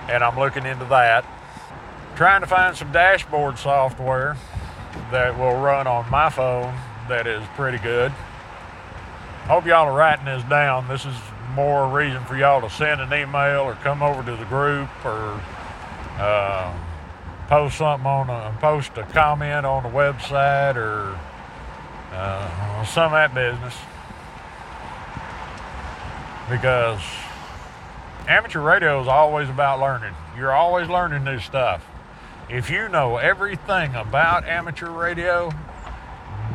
And 0.09 0.25
I'm 0.25 0.38
looking 0.38 0.64
into 0.64 0.87
that. 0.87 1.27
Trying 2.16 2.40
to 2.40 2.47
find 2.47 2.75
some 2.75 2.90
dashboard 2.90 3.59
software 3.59 4.37
that 5.11 5.38
will 5.38 5.61
run 5.61 5.87
on 5.87 6.11
my 6.11 6.31
phone 6.31 6.75
that 7.09 7.27
is 7.27 7.47
pretty 7.57 7.79
good. 7.79 8.11
Hope 9.47 9.66
y'all 9.66 9.87
are 9.87 9.97
writing 9.97 10.25
this 10.25 10.42
down. 10.44 10.88
This 10.88 11.05
is 11.05 11.14
more 11.55 11.88
reason 11.88 12.25
for 12.25 12.37
y'all 12.37 12.61
to 12.61 12.71
send 12.71 13.01
an 13.01 13.12
email 13.12 13.61
or 13.61 13.75
come 13.75 14.03
over 14.03 14.23
to 14.23 14.37
the 14.37 14.44
group 14.47 14.88
or 15.05 15.40
uh, 16.18 16.75
post 17.48 17.78
something 17.78 18.06
on 18.06 18.28
a 18.28 18.56
post 18.61 18.96
a 18.98 19.02
comment 19.04 19.64
on 19.64 19.82
the 19.82 19.88
website 19.88 20.76
or 20.76 21.18
uh, 22.12 22.84
some 22.84 23.06
of 23.06 23.12
that 23.12 23.34
business 23.34 23.74
because 26.50 27.00
amateur 28.26 28.61
radio 28.61 29.00
is 29.00 29.08
always 29.08 29.48
about 29.48 29.80
learning. 29.80 30.14
You're 30.37 30.52
always 30.52 30.88
learning 30.88 31.24
new 31.24 31.38
stuff. 31.38 31.87
If 32.50 32.70
you 32.70 32.88
know 32.88 33.16
everything 33.16 33.94
about 33.94 34.44
amateur 34.46 34.90
radio, 34.90 35.50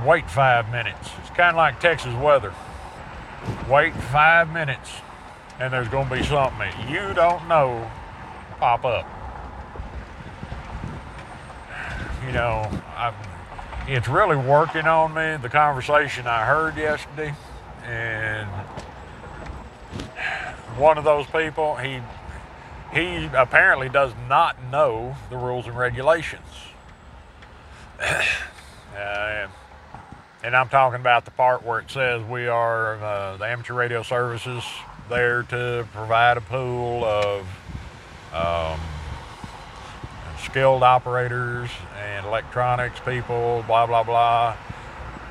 wait 0.06 0.30
five 0.30 0.72
minutes. 0.72 1.10
It's 1.22 1.30
kind 1.30 1.52
of 1.52 1.56
like 1.56 1.80
Texas 1.80 2.14
weather. 2.16 2.54
Wait 3.70 3.94
five 3.94 4.52
minutes, 4.52 4.92
and 5.60 5.74
there's 5.74 5.88
going 5.90 6.08
to 6.10 6.16
be 6.16 6.24
something 6.24 6.60
that 6.60 6.90
you 6.90 7.14
don't 7.14 7.48
know 7.48 7.90
pop 8.60 8.86
up. 8.86 9.13
You 12.26 12.32
know, 12.32 12.70
I, 12.96 13.14
it's 13.88 14.08
really 14.08 14.38
working 14.38 14.88
on 14.88 15.14
me. 15.14 15.38
The 15.42 15.50
conversation 15.50 16.26
I 16.26 16.46
heard 16.46 16.78
yesterday, 16.78 17.34
and 17.86 18.50
one 20.78 20.98
of 20.98 21.04
those 21.04 21.26
people, 21.28 21.76
he 21.76 22.00
he 22.94 23.26
apparently 23.36 23.90
does 23.90 24.14
not 24.30 24.56
know 24.72 25.16
the 25.30 25.38
rules 25.38 25.66
and 25.66 25.78
regulations. 25.78 26.46
uh, 28.00 29.48
and 30.44 30.56
I'm 30.56 30.70
talking 30.70 31.00
about 31.00 31.26
the 31.26 31.32
part 31.32 31.64
where 31.64 31.80
it 31.80 31.90
says 31.90 32.22
we 32.24 32.48
are 32.48 33.04
uh, 33.04 33.38
the 33.38 33.46
amateur 33.46 33.74
radio 33.74 34.04
services 34.04 34.64
there 35.10 35.44
to 35.44 35.88
provide 35.94 36.38
a 36.38 36.42
pool 36.42 37.04
of 37.04 37.48
um, 38.34 38.80
skilled 40.54 40.84
operators 40.84 41.68
and 41.98 42.28
electronics 42.28 43.00
people, 43.00 43.64
blah, 43.66 43.88
blah, 43.88 44.04
blah. 44.04 44.56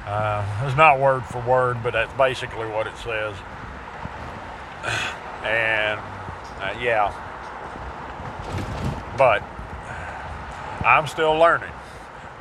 Uh, 0.04 0.44
it's 0.66 0.76
not 0.76 0.98
word 0.98 1.24
for 1.24 1.40
word, 1.42 1.80
but 1.80 1.92
that's 1.92 2.12
basically 2.14 2.66
what 2.66 2.88
it 2.88 2.96
says. 2.96 3.36
And 5.44 5.98
uh, 6.60 6.72
yeah, 6.80 7.10
but 9.18 9.42
I'm 10.86 11.08
still 11.08 11.34
learning 11.34 11.72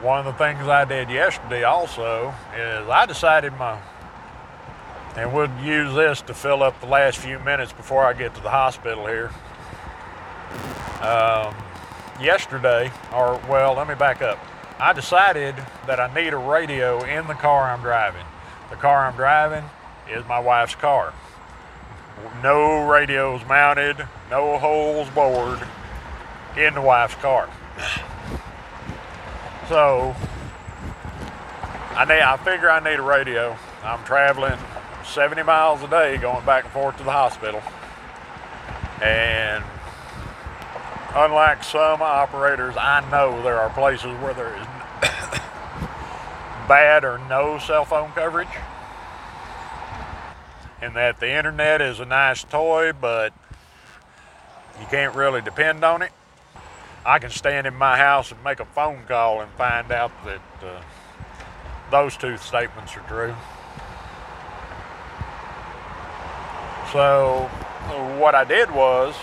one 0.02 0.20
of 0.20 0.26
the 0.26 0.34
things 0.34 0.68
I 0.68 0.86
did 0.86 1.10
yesterday 1.10 1.64
also 1.64 2.32
is 2.56 2.88
I 2.88 3.08
decided 3.08 3.54
my, 3.54 3.80
and 5.16 5.34
we'll 5.34 5.50
use 5.64 5.96
this 5.96 6.22
to 6.22 6.36
fill 6.36 6.62
up 6.62 6.80
the 6.80 6.86
last 6.86 7.18
few 7.18 7.40
minutes 7.40 7.74
before 7.74 8.06
I 8.06 8.14
get 8.14 8.36
to 8.36 8.42
the 8.42 8.52
hospital 8.52 9.08
here. 9.08 9.32
Um, 11.02 11.56
yesterday, 12.22 12.92
or 13.14 13.42
well, 13.50 13.74
let 13.76 13.88
me 13.88 13.96
back 13.96 14.22
up. 14.22 14.40
I 14.80 14.94
decided 14.94 15.56
that 15.88 16.00
I 16.00 16.14
need 16.14 16.34
a 16.34 16.38
radio 16.38 17.04
in 17.04 17.28
the 17.28 17.34
car 17.34 17.70
I'm 17.70 17.82
driving. 17.82 18.26
The 18.70 18.76
car 18.76 19.06
I'm 19.06 19.16
driving 19.16 19.64
is 20.10 20.26
my 20.28 20.40
wife's 20.40 20.76
car. 20.76 21.14
No 22.44 22.88
radios 22.88 23.42
mounted, 23.48 24.08
no 24.30 24.58
holes 24.58 25.10
bored 25.10 25.60
in 26.58 26.74
the 26.74 26.82
wife's 26.82 27.16
car. 27.16 27.50
So 29.68 30.16
I 31.96 32.06
need, 32.06 32.22
I 32.22 32.38
figure 32.38 32.70
I 32.70 32.80
need 32.80 33.00
a 33.00 33.04
radio. 33.04 33.56
I'm 33.84 34.04
traveling 34.04 34.58
70 35.06 35.44
miles 35.44 35.82
a 35.84 35.88
day 35.88 36.18
going 36.18 36.46
back 36.46 36.66
and 36.66 36.74
forth 36.74 36.98
to 36.98 37.04
the 37.04 37.12
hospital. 37.12 37.62
And 39.02 39.64
unlike 41.16 41.64
some 41.64 42.02
operators, 42.02 42.76
I 42.78 43.08
know 43.10 43.42
there 43.44 43.60
are 43.60 43.70
places 43.70 44.12
where 44.22 44.34
there 44.34 44.56
is 44.56 44.66
bad 46.68 47.04
or 47.04 47.20
no 47.30 47.60
cell 47.60 47.86
phone 47.86 48.12
coverage. 48.12 48.48
And 50.82 50.96
that 50.96 51.20
the 51.20 51.32
internet 51.32 51.82
is 51.82 52.00
a 52.00 52.06
nice 52.06 52.44
toy, 52.44 52.92
but 52.94 53.34
you 54.80 54.88
can't 54.88 55.16
really 55.16 55.42
depend 55.42 55.84
on 55.84 56.02
it. 56.02 56.12
I 57.06 57.20
can 57.20 57.30
stand 57.30 57.68
in 57.68 57.76
my 57.76 57.98
house 57.98 58.32
and 58.32 58.44
make 58.44 58.60
a 58.60 58.66
phone 58.66 59.04
call 59.08 59.42
and 59.42 59.52
find 59.54 59.92
out 59.92 60.12
that 60.26 60.42
uh, 60.64 60.82
those 61.90 62.16
two 62.16 62.38
statements 62.38 62.96
are 62.96 63.02
true. 63.02 63.36
So, 66.92 67.50
what 68.20 68.36
I 68.36 68.44
did 68.44 68.70
was, 68.72 69.16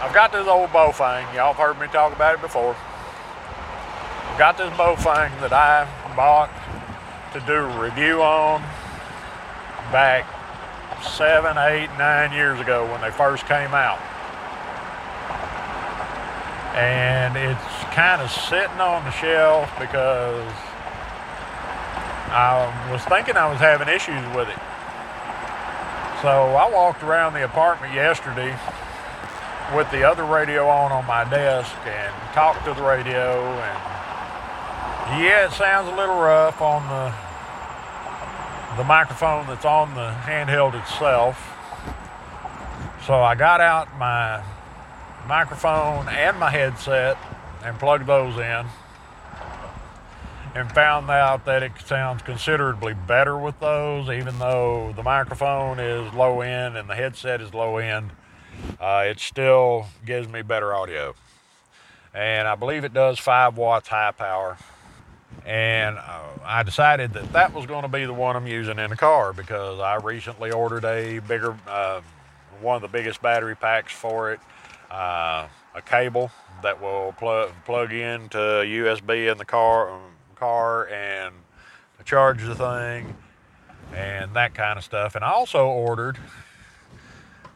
I've 0.00 0.14
got 0.14 0.32
this 0.32 0.46
old 0.46 0.70
Baofeng. 0.70 1.34
Y'all 1.34 1.52
have 1.52 1.56
heard 1.56 1.78
me 1.78 1.86
talk 1.88 2.14
about 2.14 2.34
it 2.34 2.40
before. 2.40 2.74
I've 2.74 4.38
got 4.38 4.56
this 4.56 4.70
Baofeng 4.70 5.28
that 5.40 5.52
I 5.52 5.86
bought 6.16 6.50
to 7.34 7.40
do 7.40 7.52
a 7.52 7.82
review 7.82 8.22
on 8.22 8.62
back 9.92 10.24
seven, 11.02 11.58
eight, 11.58 11.90
nine 11.98 12.32
years 12.32 12.58
ago 12.60 12.90
when 12.90 13.00
they 13.02 13.10
first 13.10 13.46
came 13.46 13.74
out 13.74 14.00
and 16.74 17.36
it's 17.36 17.84
kind 17.92 18.22
of 18.22 18.30
sitting 18.30 18.80
on 18.80 19.04
the 19.04 19.10
shelf 19.10 19.70
because 19.78 20.52
I 22.32 22.88
was 22.90 23.04
thinking 23.04 23.36
I 23.36 23.50
was 23.50 23.58
having 23.58 23.88
issues 23.88 24.24
with 24.34 24.48
it. 24.48 24.58
So 26.22 26.56
I 26.56 26.70
walked 26.72 27.02
around 27.02 27.34
the 27.34 27.44
apartment 27.44 27.92
yesterday 27.92 28.56
with 29.74 29.90
the 29.90 30.02
other 30.02 30.24
radio 30.24 30.66
on 30.68 30.90
on 30.90 31.06
my 31.06 31.24
desk 31.24 31.74
and 31.86 32.12
talked 32.34 32.64
to 32.64 32.74
the 32.74 32.82
radio 32.82 33.40
and 33.40 33.90
yeah, 35.22 35.46
it 35.46 35.52
sounds 35.52 35.88
a 35.88 35.96
little 35.96 36.16
rough 36.16 36.60
on 36.60 36.86
the 36.88 37.12
the 38.76 38.84
microphone 38.84 39.46
that's 39.46 39.64
on 39.64 39.94
the 39.94 40.10
handheld 40.22 40.80
itself. 40.80 41.36
So 43.06 43.14
I 43.14 43.34
got 43.34 43.60
out 43.60 43.88
my 43.98 44.42
microphone 45.26 46.08
and 46.08 46.38
my 46.38 46.50
headset 46.50 47.18
and 47.64 47.78
plugged 47.78 48.06
those 48.06 48.36
in 48.36 48.66
and 50.54 50.70
found 50.72 51.10
out 51.10 51.44
that 51.44 51.62
it 51.62 51.72
sounds 51.84 52.22
considerably 52.22 52.94
better 52.94 53.36
with 53.36 53.58
those, 53.60 54.08
even 54.08 54.38
though 54.38 54.92
the 54.96 55.02
microphone 55.02 55.78
is 55.78 56.12
low 56.14 56.40
end 56.40 56.76
and 56.76 56.88
the 56.88 56.94
headset 56.94 57.40
is 57.40 57.52
low 57.52 57.76
end. 57.76 58.10
Uh, 58.80 59.04
it 59.06 59.20
still 59.20 59.86
gives 60.04 60.28
me 60.28 60.42
better 60.42 60.74
audio. 60.74 61.14
And 62.12 62.48
I 62.48 62.54
believe 62.54 62.84
it 62.84 62.92
does 62.92 63.18
5 63.18 63.56
watts 63.56 63.88
high 63.88 64.12
power. 64.12 64.58
And 65.46 65.96
uh, 65.96 66.28
I 66.44 66.62
decided 66.62 67.12
that 67.12 67.32
that 67.32 67.54
was 67.54 67.66
going 67.66 67.82
to 67.82 67.88
be 67.88 68.04
the 68.04 68.12
one 68.12 68.36
I'm 68.36 68.46
using 68.46 68.78
in 68.78 68.90
the 68.90 68.96
car 68.96 69.32
because 69.32 69.78
I 69.78 69.96
recently 69.96 70.50
ordered 70.50 70.84
a 70.84 71.20
bigger, 71.20 71.56
uh, 71.68 72.00
one 72.60 72.76
of 72.76 72.82
the 72.82 72.88
biggest 72.88 73.22
battery 73.22 73.54
packs 73.54 73.92
for 73.92 74.32
it 74.32 74.40
uh, 74.90 75.46
a 75.74 75.82
cable 75.82 76.30
that 76.62 76.80
will 76.80 77.12
plug 77.12 77.92
into 77.92 78.38
USB 78.38 79.30
in 79.30 79.38
the 79.38 79.44
car 79.44 79.98
car 80.34 80.88
and 80.88 81.34
charge 82.04 82.42
the 82.42 82.54
thing 82.54 83.14
and 83.94 84.34
that 84.34 84.54
kind 84.54 84.78
of 84.78 84.84
stuff. 84.84 85.14
And 85.14 85.24
I 85.24 85.30
also 85.30 85.66
ordered 85.66 86.18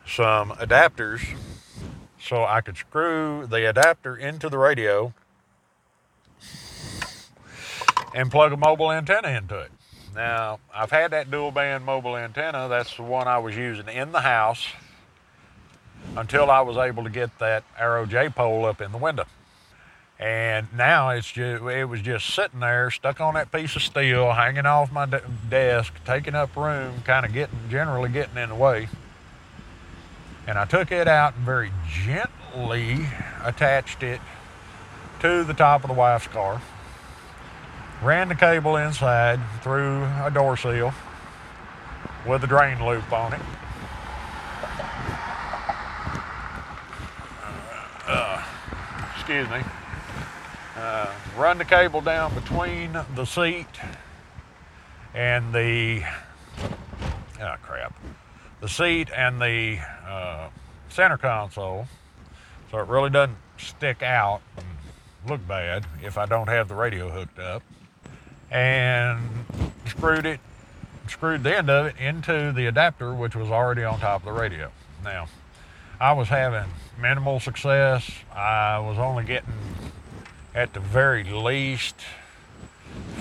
some 0.07 0.51
adapters 0.53 1.37
so 2.21 2.45
I 2.45 2.61
could 2.61 2.77
screw 2.77 3.47
the 3.47 3.69
adapter 3.69 4.17
into 4.17 4.49
the 4.49 4.59
radio 4.59 5.13
and 8.15 8.31
plug 8.31 8.53
a 8.53 8.57
mobile 8.57 8.91
antenna 8.91 9.29
into 9.29 9.59
it. 9.59 9.71
Now, 10.15 10.61
I've 10.73 10.91
had 10.91 11.11
that 11.11 11.31
dual 11.31 11.51
band 11.51 11.85
mobile 11.85 12.17
antenna. 12.17 12.69
That's 12.69 12.97
the 12.97 13.03
one 13.03 13.27
I 13.27 13.39
was 13.39 13.57
using 13.57 13.89
in 13.89 14.13
the 14.13 14.21
house 14.21 14.69
until 16.17 16.51
I 16.51 16.61
was 16.61 16.77
able 16.77 17.05
to 17.05 17.11
get 17.11 17.39
that 17.41 17.65
Arrow 17.79 18.07
J 18.07 18.29
pole 18.29 18.65
up 18.65 18.81
in 18.81 18.93
the 18.93 18.99
window. 18.99 19.25
And 20.19 20.69
now 20.73 21.11
it's 21.11 21.31
just, 21.31 21.65
it 21.65 21.85
was 21.87 22.01
just 22.01 22.33
sitting 22.33 22.61
there, 22.61 22.91
stuck 22.91 23.21
on 23.21 23.35
that 23.35 23.51
piece 23.51 23.75
of 23.75 23.83
steel, 23.83 24.33
hanging 24.33 24.65
off 24.65 24.93
my 24.93 25.07
de- 25.07 25.23
desk, 25.51 25.93
taking 26.05 26.37
up 26.37 26.55
room, 26.55 27.03
kind 27.05 27.27
of 27.27 27.33
getting, 27.33 27.59
generally 27.69 28.09
getting 28.09 28.37
in 28.37 28.51
the 28.51 28.55
way. 28.55 28.89
And 30.47 30.59
I 30.59 30.67
took 30.67 30.93
it 30.93 31.09
out 31.09 31.35
and 31.37 31.45
very 31.45 31.73
gently 31.89 33.07
attached 33.43 34.03
it 34.03 34.21
to 35.21 35.45
the 35.45 35.55
top 35.55 35.85
of 35.85 35.89
the 35.89 35.95
wife's 35.95 36.27
car. 36.27 36.61
Ran 38.03 38.29
the 38.29 38.35
cable 38.35 38.77
inside 38.77 39.41
through 39.63 40.05
a 40.23 40.31
door 40.33 40.57
seal 40.57 40.93
with 42.27 42.45
a 42.45 42.47
drain 42.47 42.85
loop 42.85 43.11
on 43.13 43.33
it. 43.33 43.41
Uh, 48.07 48.43
excuse 49.15 49.49
me. 49.49 49.61
Uh, 50.77 51.11
run 51.39 51.57
the 51.57 51.65
cable 51.65 52.03
down 52.03 52.35
between 52.35 52.93
the 53.15 53.25
seat 53.25 53.67
and 55.15 55.55
the 55.55 56.03
oh 57.41 57.55
crap 57.63 57.95
the 58.65 58.71
seat 58.71 59.11
and 59.15 59.43
the 59.43 59.79
uh, 60.09 60.49
center 60.89 61.19
console 61.19 61.87
so 62.71 62.79
it 62.79 62.89
really 62.89 63.11
doesn't 63.11 63.37
stick 63.59 64.03
out 64.03 64.41
and 64.57 64.67
look 65.29 65.47
bad 65.47 65.85
if 66.03 66.17
I 66.17 66.25
don't 66.25 66.49
have 66.49 66.69
the 66.69 66.75
radio 66.75 67.11
hooked 67.11 67.39
up. 67.39 67.63
And 68.51 69.21
screwed 69.87 70.25
it 70.25 70.41
screwed 71.09 71.43
the 71.45 71.59
end 71.59 71.69
of 71.69 71.85
it 71.85 71.97
into 71.99 72.53
the 72.53 72.65
adapter 72.65 73.13
which 73.13 73.37
was 73.37 73.51
already 73.51 73.85
on 73.85 74.01
top 74.01 74.23
of 74.23 74.35
the 74.35 74.41
radio. 74.41 74.73
Now 75.05 75.27
I 76.01 76.15
was 76.15 76.29
having 76.29 76.71
minimal 76.99 77.41
success. 77.41 78.11
I 78.35 78.79
was 78.79 78.97
only 78.97 79.25
getting 79.25 79.53
at 80.55 80.73
the 80.73 80.81
very 80.81 81.25
least 81.25 81.97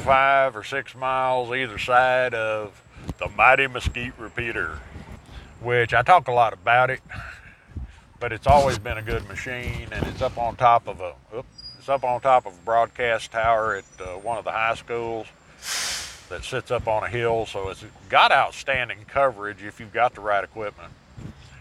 five 0.06 0.56
or 0.56 0.64
six 0.64 0.96
miles 0.96 1.52
either 1.54 1.78
side 1.78 2.34
of 2.34 2.82
the 3.18 3.28
mighty 3.28 3.68
mesquite 3.68 4.18
repeater, 4.18 4.80
which 5.64 5.94
I 5.94 6.02
talk 6.02 6.28
a 6.28 6.32
lot 6.32 6.54
about 6.54 6.90
it, 6.90 7.02
but 8.20 8.32
it's 8.32 8.48
always 8.48 8.78
been 8.78 8.98
a 8.98 9.02
good 9.02 9.28
machine, 9.28 9.88
and 9.92 10.06
it's 10.08 10.22
up 10.22 10.38
on 10.38 10.56
top 10.56 10.88
of 10.88 11.02
a 11.02 11.14
it's 11.80 11.90
up 11.90 12.04
on 12.04 12.22
top 12.22 12.46
of 12.46 12.54
a 12.54 12.66
broadcast 12.66 13.32
tower 13.32 13.76
at 13.76 13.86
uh, 14.00 14.18
one 14.20 14.38
of 14.38 14.46
the 14.46 14.52
high 14.52 14.76
schools 14.76 15.28
that 16.30 16.44
sits 16.44 16.72
up 16.72 16.88
on 16.88 17.04
a 17.04 17.10
hill, 17.10 17.46
so 17.46 17.70
it's 17.70 17.84
got 18.10 18.32
outstanding 18.32 19.00
coverage 19.08 19.62
if 19.64 19.80
you've 19.80 19.92
got 19.92 20.16
the 20.16 20.22
right 20.22 20.44
equipment. 20.44 20.94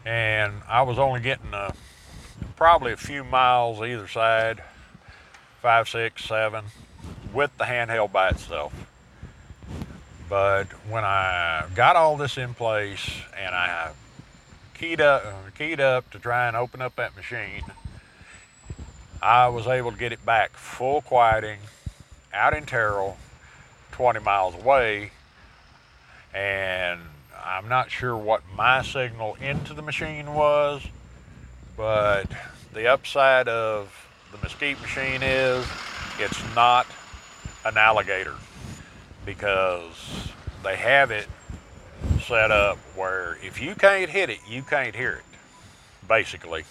And 0.04 0.52
I 0.68 0.82
was 0.82 0.98
only 0.98 1.20
getting 1.20 1.52
uh, 1.52 1.72
probably 2.56 2.92
a 2.92 2.96
few 2.96 3.24
miles 3.24 3.80
either 3.80 4.06
side 4.08 4.62
five, 5.60 5.88
six, 5.88 6.24
seven, 6.24 6.64
with 7.32 7.56
the 7.56 7.64
handheld 7.64 8.10
by 8.10 8.30
itself. 8.30 8.72
But 10.32 10.68
when 10.88 11.04
I 11.04 11.66
got 11.74 11.94
all 11.94 12.16
this 12.16 12.38
in 12.38 12.54
place 12.54 13.06
and 13.38 13.54
I 13.54 13.90
keyed 14.72 14.98
up, 14.98 15.22
keyed 15.58 15.78
up 15.78 16.10
to 16.12 16.18
try 16.18 16.48
and 16.48 16.56
open 16.56 16.80
up 16.80 16.96
that 16.96 17.14
machine, 17.14 17.64
I 19.20 19.48
was 19.48 19.66
able 19.66 19.92
to 19.92 19.98
get 19.98 20.10
it 20.10 20.24
back 20.24 20.52
full 20.52 21.02
quieting 21.02 21.58
out 22.32 22.56
in 22.56 22.64
Terrell, 22.64 23.18
20 23.90 24.20
miles 24.20 24.54
away. 24.54 25.10
And 26.32 26.98
I'm 27.44 27.68
not 27.68 27.90
sure 27.90 28.16
what 28.16 28.40
my 28.56 28.80
signal 28.80 29.34
into 29.34 29.74
the 29.74 29.82
machine 29.82 30.32
was, 30.32 30.82
but 31.76 32.24
the 32.72 32.86
upside 32.86 33.48
of 33.48 34.08
the 34.32 34.38
mesquite 34.38 34.80
machine 34.80 35.22
is, 35.22 35.66
it's 36.18 36.42
not 36.54 36.86
an 37.66 37.76
alligator 37.76 38.36
because 39.24 40.32
they 40.62 40.76
have 40.76 41.10
it 41.10 41.26
set 42.26 42.50
up 42.50 42.78
where 42.96 43.38
if 43.42 43.60
you 43.60 43.74
can't 43.74 44.10
hit 44.10 44.30
it, 44.30 44.38
you 44.48 44.62
can't 44.62 44.94
hear 44.94 45.12
it, 45.12 46.08
basically. 46.08 46.64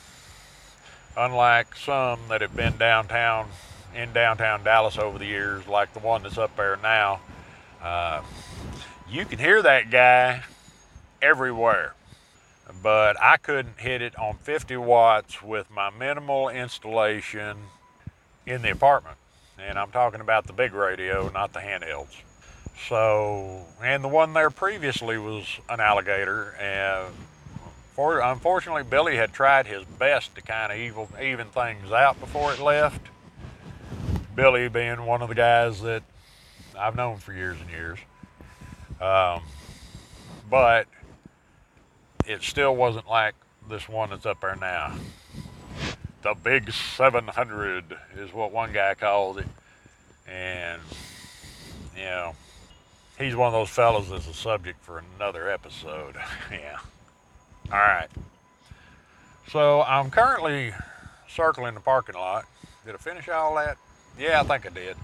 Unlike 1.18 1.76
some 1.76 2.20
that 2.30 2.42
have 2.42 2.56
been 2.56 2.78
downtown, 2.78 3.50
in 3.94 4.14
downtown 4.14 4.64
Dallas 4.64 4.98
over 4.98 5.18
the 5.18 5.26
years, 5.26 5.68
like 5.68 5.94
the 5.94 6.00
one 6.00 6.24
that's 6.24 6.38
up 6.38 6.56
there 6.56 6.78
now, 6.82 7.20
uh, 7.82 8.22
you 9.10 9.26
can 9.26 9.40
hear 9.40 9.62
that 9.62 9.90
guy 9.90 10.44
everywhere 11.22 11.94
but 12.82 13.22
I 13.22 13.38
couldn't 13.38 13.80
hit 13.80 14.02
it 14.02 14.18
on 14.18 14.36
50 14.38 14.78
watts 14.78 15.42
with 15.42 15.70
my 15.70 15.90
minimal 15.90 16.50
installation 16.50 17.58
in 18.46 18.62
the 18.62 18.72
apartment. 18.72 19.18
And 19.60 19.78
I'm 19.78 19.92
talking 19.92 20.22
about 20.22 20.48
the 20.48 20.54
big 20.54 20.74
radio, 20.74 21.30
not 21.30 21.54
the 21.54 21.60
handhelds. 21.60 22.22
So, 22.88 23.66
and 23.84 24.04
the 24.04 24.08
one 24.08 24.34
there 24.34 24.50
previously 24.50 25.18
was 25.18 25.46
an 25.70 25.80
alligator. 25.80 26.56
And 26.60 27.14
for, 27.96 28.20
unfortunately, 28.20 28.84
Billy 28.84 29.18
had 29.18 29.34
tried 29.34 29.68
his 29.68 29.86
best 29.86 30.36
to 30.36 30.42
kind 30.42 30.72
of 30.72 30.78
even, 30.78 31.08
even 31.22 31.48
things 31.48 31.92
out 31.92 32.20
before 32.20 32.54
it 32.54 32.60
left. 32.60 33.02
Billy 34.36 34.68
being 34.70 35.06
one 35.06 35.22
of 35.22 35.30
the 35.30 35.36
guys 35.36 35.82
that 35.82 36.04
I've 36.78 36.96
known 36.96 37.18
for 37.18 37.34
years 37.34 37.58
and 37.60 37.70
years. 37.70 38.00
Um, 39.00 39.42
but 40.50 40.88
it 42.26 42.44
still 42.44 42.76
wasn't 42.76 43.08
like 43.08 43.36
this 43.70 43.88
one 43.90 44.10
that's 44.12 44.26
up 44.26 44.42
there 44.42 44.56
now. 44.56 44.96
The 46.22 46.36
big 46.36 46.72
700 46.72 47.98
is 48.18 48.34
what 48.34 48.52
one 48.52 48.72
guy 48.74 48.94
calls 48.94 49.38
it. 49.38 49.48
And, 50.28 50.82
you 51.96 52.04
know, 52.04 52.36
he's 53.22 53.36
one 53.36 53.48
of 53.48 53.54
those 53.54 53.70
fellows 53.70 54.10
that's 54.10 54.28
a 54.28 54.34
subject 54.34 54.84
for 54.84 55.04
another 55.16 55.50
episode. 55.50 56.16
yeah. 56.52 56.80
All 57.72 57.78
right. 57.78 58.10
So 59.50 59.82
I'm 59.84 60.10
currently 60.10 60.74
circling 61.30 61.74
the 61.74 61.80
parking 61.80 62.16
lot. 62.16 62.46
Did 62.86 62.96
I 62.96 62.98
finish 62.98 63.30
all 63.30 63.56
that? 63.56 63.78
Yeah, 64.18 64.42
I 64.42 64.44
think 64.44 64.66
I 64.66 64.70
did. 64.70 64.98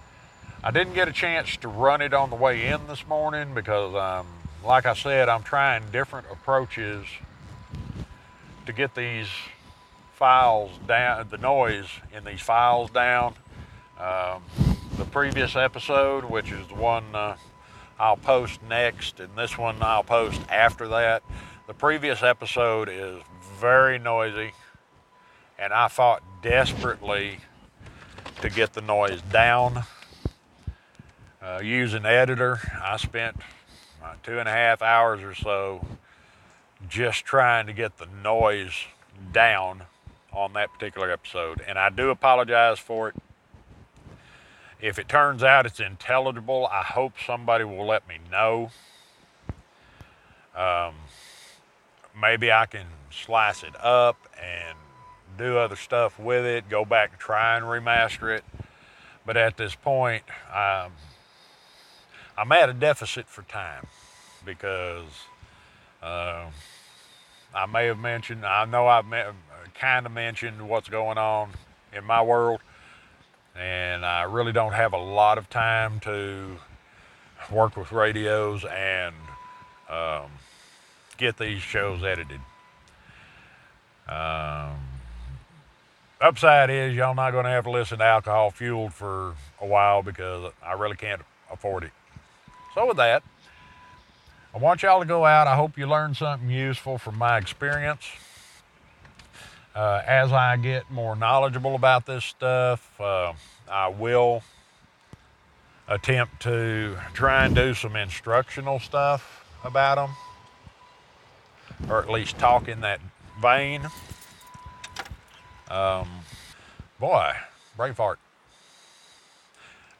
I 0.63 0.71
didn't 0.71 0.95
get 0.95 1.07
a 1.07 1.11
chance 1.11 1.55
to 1.57 1.67
run 1.67 2.01
it 2.01 2.13
on 2.13 2.29
the 2.29 2.35
way 2.35 2.67
in 2.67 2.87
this 2.87 3.05
morning 3.07 3.53
because 3.53 3.93
um, 3.95 4.27
like 4.63 4.85
I 4.85 4.93
said, 4.93 5.29
I'm 5.29 5.43
trying 5.43 5.83
different 5.91 6.27
approaches 6.31 7.05
to 8.65 8.73
get 8.73 8.95
these 8.95 9.27
files 10.15 10.71
down, 10.87 11.27
the 11.29 11.37
noise 11.37 11.87
in 12.15 12.23
these 12.25 12.41
files 12.41 12.89
down. 12.89 13.35
Um, 13.99 14.43
the 14.97 15.05
previous 15.05 15.55
episode, 15.55 16.25
which 16.25 16.51
is 16.51 16.67
the 16.67 16.75
one 16.75 17.03
uh, 17.13 17.35
I'll 17.99 18.17
post 18.17 18.61
next, 18.63 19.19
and 19.19 19.35
this 19.35 19.57
one 19.57 19.77
I'll 19.81 20.03
post 20.03 20.39
after 20.49 20.87
that. 20.89 21.23
The 21.65 21.73
previous 21.73 22.21
episode 22.21 22.89
is 22.89 23.21
very 23.59 23.97
noisy, 23.97 24.51
and 25.57 25.73
I 25.73 25.87
fought 25.87 26.21
desperately 26.43 27.39
to 28.41 28.49
get 28.49 28.73
the 28.73 28.81
noise 28.81 29.21
down. 29.31 29.83
Uh, 31.41 31.59
using 31.63 32.05
editor, 32.05 32.59
I 32.83 32.97
spent 32.97 33.37
uh, 34.03 34.13
two 34.21 34.39
and 34.39 34.47
a 34.47 34.51
half 34.51 34.81
hours 34.81 35.23
or 35.23 35.33
so 35.33 35.85
just 36.87 37.25
trying 37.25 37.67
to 37.67 37.73
get 37.73 37.97
the 37.97 38.07
noise 38.23 38.85
down 39.31 39.83
on 40.31 40.53
that 40.53 40.71
particular 40.73 41.11
episode. 41.11 41.61
And 41.67 41.79
I 41.79 41.89
do 41.89 42.09
apologize 42.09 42.79
for 42.79 43.09
it. 43.09 43.15
If 44.79 44.99
it 44.99 45.09
turns 45.09 45.43
out 45.43 45.65
it's 45.65 45.79
intelligible, 45.79 46.67
I 46.71 46.83
hope 46.83 47.13
somebody 47.25 47.63
will 47.63 47.85
let 47.85 48.07
me 48.07 48.17
know. 48.31 48.69
Um, 50.55 50.93
maybe 52.19 52.51
I 52.51 52.65
can 52.67 52.85
slice 53.09 53.63
it 53.63 53.73
up 53.83 54.17
and 54.41 54.77
do 55.37 55.57
other 55.57 55.75
stuff 55.75 56.19
with 56.19 56.45
it, 56.45 56.69
go 56.69 56.85
back 56.85 57.11
and 57.11 57.19
try 57.19 57.57
and 57.57 57.65
remaster 57.65 58.35
it. 58.35 58.43
But 59.25 59.37
at 59.37 59.57
this 59.57 59.75
point, 59.75 60.23
um, 60.53 60.93
I'm 62.37 62.51
at 62.51 62.69
a 62.69 62.73
deficit 62.73 63.27
for 63.27 63.41
time 63.43 63.87
because 64.45 65.25
uh, 66.01 66.45
I 67.53 67.65
may 67.65 67.87
have 67.87 67.99
mentioned, 67.99 68.45
I 68.45 68.65
know 68.65 68.87
I've 68.87 69.05
kind 69.73 70.05
of 70.05 70.11
mentioned 70.11 70.69
what's 70.69 70.87
going 70.89 71.17
on 71.17 71.51
in 71.93 72.03
my 72.03 72.21
world, 72.21 72.61
and 73.59 74.05
I 74.05 74.23
really 74.23 74.51
don't 74.51 74.73
have 74.73 74.93
a 74.93 74.97
lot 74.97 75.37
of 75.37 75.49
time 75.49 75.99
to 76.01 76.57
work 77.51 77.77
with 77.77 77.91
radios 77.91 78.65
and 78.65 79.15
um, 79.89 80.29
get 81.17 81.37
these 81.37 81.61
shows 81.61 82.03
edited. 82.03 82.39
Um, 84.07 84.77
upside 86.21 86.69
is 86.69 86.95
y'all 86.95 87.15
not 87.15 87.31
going 87.31 87.45
to 87.45 87.49
have 87.51 87.65
to 87.65 87.71
listen 87.71 87.99
to 87.99 88.03
alcohol 88.03 88.51
fueled 88.51 88.93
for 88.93 89.35
a 89.59 89.65
while 89.65 90.01
because 90.03 90.51
I 90.63 90.73
really 90.73 90.95
can't 90.95 91.21
afford 91.51 91.83
it. 91.83 91.91
So 92.73 92.87
with 92.87 92.97
that, 92.97 93.23
I 94.53 94.59
want 94.59 94.83
y'all 94.83 94.99
to 94.99 95.05
go 95.05 95.25
out. 95.25 95.47
I 95.47 95.55
hope 95.55 95.77
you 95.77 95.87
learned 95.87 96.17
something 96.17 96.49
useful 96.49 96.97
from 96.97 97.17
my 97.17 97.37
experience. 97.37 98.05
Uh, 99.77 100.01
as 100.07 100.33
I 100.33 100.57
get 100.57 100.89
more 100.89 101.15
knowledgeable 101.15 101.75
about 101.75 102.07
this 102.07 102.25
stuff, 102.25 102.99
uh, 102.99 103.33
I 103.69 103.89
will 103.89 104.41
attempt 105.87 106.41
to 106.41 106.97
try 107.13 107.45
and 107.45 107.53
do 107.53 107.75
some 107.75 107.95
instructional 107.95 108.79
stuff 108.79 109.45
about 109.63 109.97
them, 109.97 110.15
or 111.91 112.01
at 112.01 112.09
least 112.09 112.39
talk 112.39 112.67
in 112.67 112.81
that 112.81 112.99
vein. 113.39 113.87
Um, 115.69 116.09
boy, 116.99 117.33
brain 117.75 117.93
fart. 117.93 118.17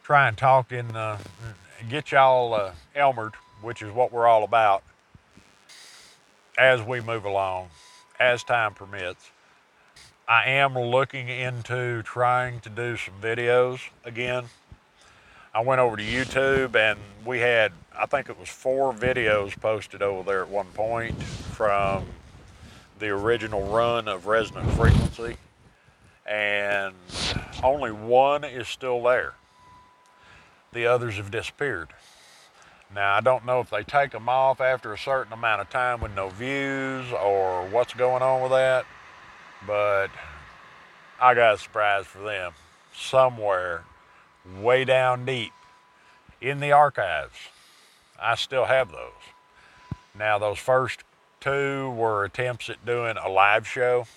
Try 0.01 0.27
and 0.27 0.35
talk 0.35 0.71
and 0.71 0.97
uh, 0.97 1.17
get 1.87 2.11
y'all 2.11 2.51
uh, 2.55 2.71
Elmered, 2.95 3.35
which 3.61 3.83
is 3.83 3.91
what 3.91 4.11
we're 4.11 4.25
all 4.25 4.43
about, 4.43 4.81
as 6.57 6.81
we 6.81 6.99
move 6.99 7.25
along, 7.25 7.69
as 8.19 8.43
time 8.43 8.73
permits. 8.73 9.29
I 10.29 10.49
am 10.49 10.77
looking 10.77 11.29
into 11.29 12.03
trying 12.03 12.59
to 12.59 12.69
do 12.69 12.97
some 12.97 13.13
videos 13.21 13.79
again. 14.03 14.43
I 15.53 15.61
went 15.61 15.79
over 15.79 15.95
to 15.95 16.03
YouTube 16.03 16.75
and 16.75 16.99
we 17.25 17.39
had, 17.39 17.71
I 17.97 18.07
think 18.07 18.27
it 18.27 18.37
was 18.37 18.49
four 18.49 18.93
videos 18.93 19.57
posted 19.57 20.01
over 20.01 20.29
there 20.29 20.41
at 20.41 20.49
one 20.49 20.65
point 20.73 21.23
from 21.23 22.07
the 22.99 23.07
original 23.07 23.67
run 23.67 24.09
of 24.09 24.27
Resonant 24.27 24.69
Frequency, 24.71 25.37
and 26.25 26.93
only 27.63 27.93
one 27.93 28.43
is 28.43 28.67
still 28.67 29.01
there. 29.01 29.35
The 30.73 30.87
others 30.87 31.15
have 31.15 31.31
disappeared. 31.31 31.87
Now, 32.93 33.15
I 33.15 33.21
don't 33.21 33.45
know 33.45 33.61
if 33.61 33.69
they 33.69 33.83
take 33.83 34.11
them 34.11 34.27
off 34.27 34.59
after 34.59 34.91
a 34.91 34.97
certain 34.97 35.31
amount 35.31 35.61
of 35.61 35.69
time 35.69 36.01
with 36.01 36.13
no 36.13 36.27
views 36.27 37.05
or 37.13 37.65
what's 37.67 37.93
going 37.93 38.21
on 38.21 38.41
with 38.41 38.51
that, 38.51 38.85
but 39.65 40.09
I 41.19 41.33
got 41.33 41.55
a 41.55 41.57
surprise 41.57 42.05
for 42.05 42.19
them. 42.19 42.53
Somewhere 42.95 43.83
way 44.59 44.85
down 44.85 45.25
deep 45.25 45.53
in 46.41 46.59
the 46.59 46.71
archives. 46.71 47.37
I 48.19 48.35
still 48.35 48.65
have 48.65 48.91
those. 48.91 49.11
Now, 50.17 50.39
those 50.39 50.57
first 50.57 51.03
two 51.39 51.91
were 51.91 52.25
attempts 52.25 52.69
at 52.69 52.83
doing 52.85 53.17
a 53.17 53.29
live 53.29 53.67
show 53.67 54.07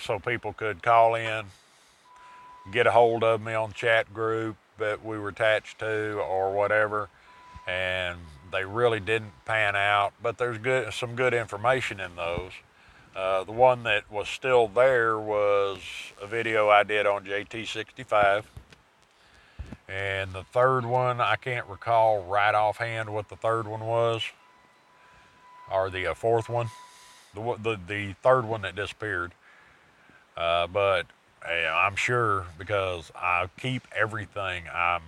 so 0.00 0.18
people 0.18 0.52
could 0.52 0.82
call 0.82 1.14
in, 1.14 1.46
get 2.70 2.86
a 2.86 2.90
hold 2.90 3.22
of 3.22 3.42
me 3.42 3.54
on 3.54 3.72
chat 3.72 4.12
group 4.12 4.56
that 4.78 5.04
we 5.04 5.18
were 5.18 5.28
attached 5.28 5.78
to 5.80 6.18
or 6.20 6.52
whatever. 6.52 7.08
And 7.66 8.18
they 8.50 8.64
really 8.64 9.00
didn't 9.00 9.32
pan 9.44 9.76
out, 9.76 10.12
but 10.22 10.38
there's 10.38 10.58
good 10.58 10.92
some 10.92 11.14
good 11.14 11.34
information 11.34 12.00
in 12.00 12.16
those. 12.16 12.52
Uh, 13.14 13.44
the 13.44 13.52
one 13.52 13.82
that 13.82 14.10
was 14.10 14.28
still 14.28 14.68
there 14.68 15.18
was 15.18 15.78
a 16.20 16.26
video 16.26 16.70
I 16.70 16.82
did 16.82 17.06
on 17.06 17.24
JT65. 17.24 18.44
And 19.88 20.32
the 20.32 20.44
third 20.44 20.86
one, 20.86 21.20
I 21.20 21.36
can't 21.36 21.66
recall 21.66 22.24
right 22.24 22.54
offhand 22.54 23.12
what 23.12 23.28
the 23.28 23.36
third 23.36 23.68
one 23.68 23.80
was, 23.80 24.22
or 25.70 25.90
the 25.90 26.06
uh, 26.06 26.14
fourth 26.14 26.48
one, 26.48 26.70
the, 27.34 27.56
the, 27.62 27.80
the 27.86 28.12
third 28.22 28.46
one 28.46 28.62
that 28.62 28.74
disappeared. 28.74 29.32
Uh, 30.34 30.66
but 30.66 31.06
I'm 31.44 31.96
sure 31.96 32.46
because 32.58 33.12
I 33.14 33.48
keep 33.58 33.82
everything. 33.94 34.64
I'm 34.72 35.02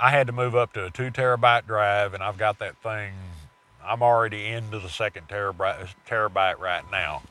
I 0.00 0.10
had 0.10 0.26
to 0.26 0.32
move 0.32 0.54
up 0.54 0.72
to 0.74 0.86
a 0.86 0.90
two 0.90 1.10
terabyte 1.10 1.66
drive, 1.66 2.12
and 2.14 2.22
I've 2.22 2.36
got 2.36 2.58
that 2.58 2.76
thing 2.82 3.12
I'm 3.84 4.02
already 4.02 4.46
into 4.46 4.78
the 4.78 4.88
second 4.88 5.28
terabyte, 5.28 5.94
terabyte 6.08 6.58
right 6.58 6.84
now 6.90 7.22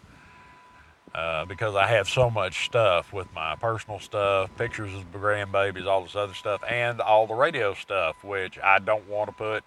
uh, 1.13 1.45
because 1.45 1.75
I 1.75 1.87
have 1.87 2.07
so 2.07 2.29
much 2.29 2.65
stuff 2.65 3.11
with 3.11 3.33
my 3.33 3.55
personal 3.55 3.99
stuff, 3.99 4.49
pictures 4.57 4.93
of 4.93 5.11
grandbabies, 5.11 5.85
all 5.85 6.03
this 6.03 6.15
other 6.15 6.33
stuff, 6.33 6.61
and 6.67 7.01
all 7.01 7.27
the 7.27 7.33
radio 7.33 7.73
stuff, 7.73 8.23
which 8.23 8.57
I 8.59 8.79
don't 8.79 9.07
want 9.09 9.29
to 9.29 9.35
put 9.35 9.63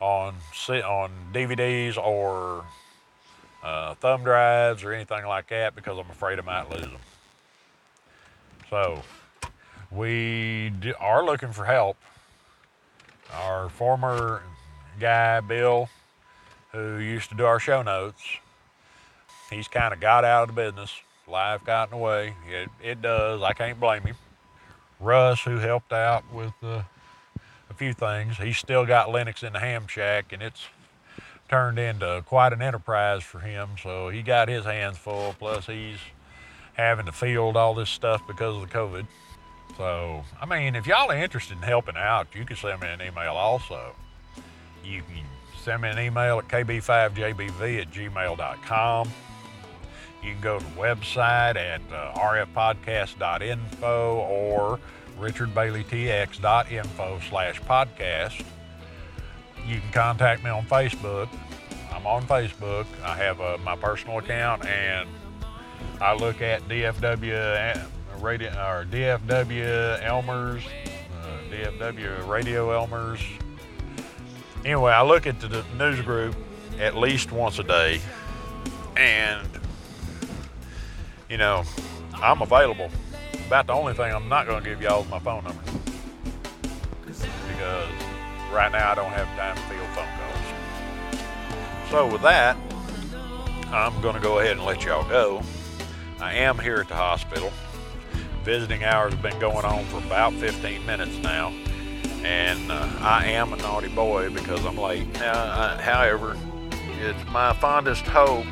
on 0.00 0.34
on 0.68 1.10
DVDs 1.32 1.98
or 1.98 2.64
uh, 3.62 3.94
thumb 3.96 4.24
drives 4.24 4.82
or 4.82 4.92
anything 4.92 5.26
like 5.26 5.48
that 5.48 5.74
because 5.74 5.98
I'm 5.98 6.10
afraid 6.10 6.38
I 6.38 6.42
might 6.42 6.70
lose 6.70 6.86
them. 6.86 7.00
So 8.70 9.02
we 9.90 10.72
are 10.98 11.24
looking 11.24 11.52
for 11.52 11.66
help. 11.66 11.98
Our 13.34 13.68
former 13.68 14.42
guy, 14.98 15.40
Bill, 15.40 15.88
who 16.72 16.98
used 16.98 17.30
to 17.30 17.36
do 17.36 17.44
our 17.44 17.60
show 17.60 17.82
notes. 17.82 18.22
He's 19.50 19.68
kind 19.68 19.92
of 19.92 20.00
got 20.00 20.24
out 20.24 20.48
of 20.48 20.54
the 20.54 20.60
business. 20.60 20.92
Life 21.26 21.64
got 21.64 21.88
in 21.88 21.98
the 21.98 22.02
way. 22.02 22.34
It, 22.48 22.68
it 22.82 23.02
does. 23.02 23.42
I 23.42 23.52
can't 23.52 23.78
blame 23.78 24.02
him. 24.02 24.16
Russ, 24.98 25.40
who 25.42 25.58
helped 25.58 25.92
out 25.92 26.24
with 26.32 26.52
uh, 26.62 26.82
a 27.70 27.74
few 27.74 27.92
things, 27.92 28.36
he's 28.36 28.58
still 28.58 28.84
got 28.84 29.08
Linux 29.08 29.42
in 29.42 29.52
the 29.52 29.60
ham 29.60 29.86
shack, 29.86 30.32
and 30.32 30.42
it's 30.42 30.66
turned 31.48 31.78
into 31.78 32.22
quite 32.26 32.52
an 32.52 32.62
enterprise 32.62 33.22
for 33.22 33.40
him. 33.40 33.70
So 33.82 34.08
he 34.08 34.22
got 34.22 34.48
his 34.48 34.64
hands 34.64 34.98
full. 34.98 35.34
Plus, 35.38 35.66
he's 35.66 35.98
having 36.74 37.06
to 37.06 37.12
field 37.12 37.56
all 37.56 37.74
this 37.74 37.90
stuff 37.90 38.22
because 38.26 38.56
of 38.56 38.62
the 38.62 38.74
COVID. 38.74 39.06
So, 39.76 40.24
I 40.40 40.46
mean, 40.46 40.76
if 40.76 40.86
y'all 40.86 41.10
are 41.10 41.16
interested 41.16 41.56
in 41.56 41.62
helping 41.62 41.96
out, 41.96 42.28
you 42.34 42.44
can 42.44 42.56
send 42.56 42.80
me 42.80 42.88
an 42.88 43.00
email 43.00 43.32
also. 43.32 43.94
You 44.84 45.02
can 45.02 45.24
send 45.62 45.82
me 45.82 45.90
an 45.90 45.98
email 45.98 46.38
at 46.38 46.48
kb5jbv 46.48 47.80
at 47.80 47.90
gmail.com. 47.90 49.10
You 50.22 50.32
can 50.32 50.40
go 50.40 50.58
to 50.58 50.64
the 50.64 50.70
website 50.72 51.56
at 51.56 51.80
uh, 51.92 52.14
rfpodcast.info 52.14 54.14
or 54.16 54.80
richardbaileytx.info 55.18 57.20
slash 57.28 57.60
podcast. 57.62 58.44
You 59.66 59.80
can 59.80 59.90
contact 59.92 60.44
me 60.44 60.50
on 60.50 60.66
Facebook. 60.66 61.28
I'm 61.92 62.06
on 62.06 62.26
Facebook. 62.26 62.86
I 63.04 63.16
have 63.16 63.40
uh, 63.40 63.56
my 63.62 63.74
personal 63.76 64.18
account 64.18 64.66
and 64.66 65.08
I 66.00 66.14
look 66.14 66.42
at 66.42 66.62
DFW 66.68 67.76
uh, 67.76 67.80
radio 68.18 68.50
or 68.50 68.84
DFW 68.84 70.02
Elmers, 70.02 70.62
uh, 70.64 71.38
DFW 71.50 72.28
Radio 72.28 72.70
Elmers, 72.70 73.20
anyway, 74.64 74.92
I 74.92 75.02
look 75.02 75.26
at 75.26 75.40
the 75.40 75.64
news 75.78 76.00
group 76.02 76.36
at 76.78 76.96
least 76.96 77.32
once 77.32 77.58
a 77.58 77.62
day, 77.62 78.00
and 78.96 79.48
you 81.28 81.36
know, 81.36 81.64
I'm 82.14 82.42
available. 82.42 82.90
About 83.46 83.66
the 83.66 83.72
only 83.72 83.94
thing 83.94 84.14
I'm 84.14 84.28
not 84.28 84.46
going 84.46 84.62
to 84.62 84.68
give 84.68 84.80
y'all 84.80 85.02
is 85.02 85.10
my 85.10 85.18
phone 85.18 85.42
number 85.42 85.60
because 87.06 87.88
right 88.52 88.70
now 88.70 88.92
I 88.92 88.94
don't 88.94 89.10
have 89.10 89.26
time 89.36 89.56
to 89.56 89.62
field 89.62 89.88
phone 89.88 90.06
calls. 90.18 91.90
So 91.90 92.06
with 92.06 92.22
that, 92.22 92.56
I'm 93.72 94.00
going 94.00 94.14
to 94.14 94.20
go 94.20 94.38
ahead 94.38 94.52
and 94.52 94.64
let 94.64 94.84
y'all 94.84 95.08
go. 95.08 95.42
I 96.20 96.34
am 96.34 96.58
here 96.58 96.76
at 96.76 96.88
the 96.88 96.94
hospital. 96.94 97.50
Visiting 98.44 98.84
hours 98.84 99.12
have 99.12 99.22
been 99.22 99.38
going 99.40 99.64
on 99.64 99.84
for 99.86 99.98
about 99.98 100.32
15 100.34 100.86
minutes 100.86 101.16
now 101.18 101.52
and 102.24 102.70
uh, 102.70 102.88
I 103.00 103.24
am 103.26 103.52
a 103.52 103.56
naughty 103.56 103.88
boy 103.88 104.30
because 104.30 104.64
I'm 104.64 104.76
late. 104.76 105.20
Uh, 105.20 105.76
however, 105.78 106.36
it's 107.00 107.28
my 107.30 107.52
fondest 107.54 108.06
hope 108.06 108.46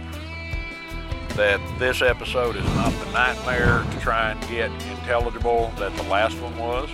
that 1.30 1.60
this 1.78 2.02
episode 2.02 2.56
is 2.56 2.64
not 2.74 2.92
the 2.92 3.12
nightmare 3.12 3.86
to 3.90 4.00
try 4.00 4.32
and 4.32 4.40
get 4.48 4.72
intelligible 4.88 5.72
that 5.76 5.94
the 5.96 6.02
last 6.04 6.36
one 6.40 6.56
was. 6.58 6.88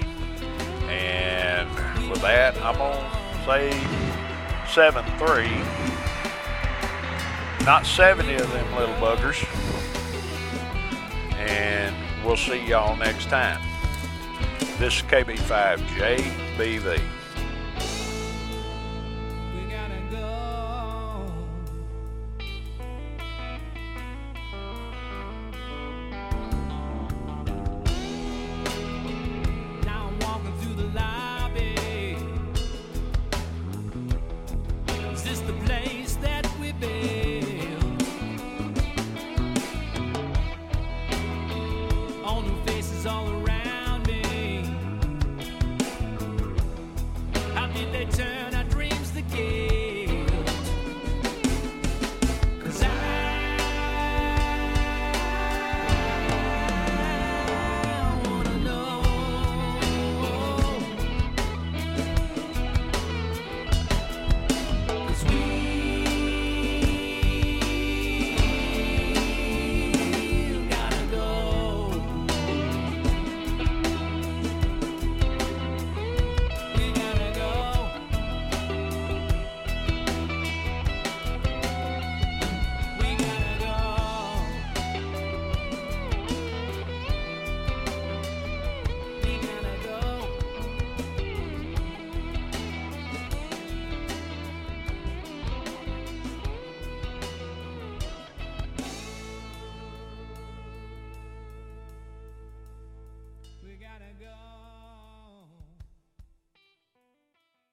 And 0.89 1.68
with 2.11 2.20
that, 2.20 2.61
I'm 2.61 2.77
going 2.77 3.03
to 3.03 3.11
say 3.45 3.70
7 4.72 5.05
3. 5.18 5.49
Not 7.64 7.87
70 7.87 8.35
of 8.35 8.53
them 8.53 8.77
little 8.77 8.95
buggers. 8.97 9.43
And 11.39 11.97
we'll 12.25 12.37
see 12.37 12.62
y'all 12.66 12.97
next 12.97 13.31
time. 13.31 13.62
This 14.79 15.03
is 15.03 16.44
KB5JBV. 16.57 17.24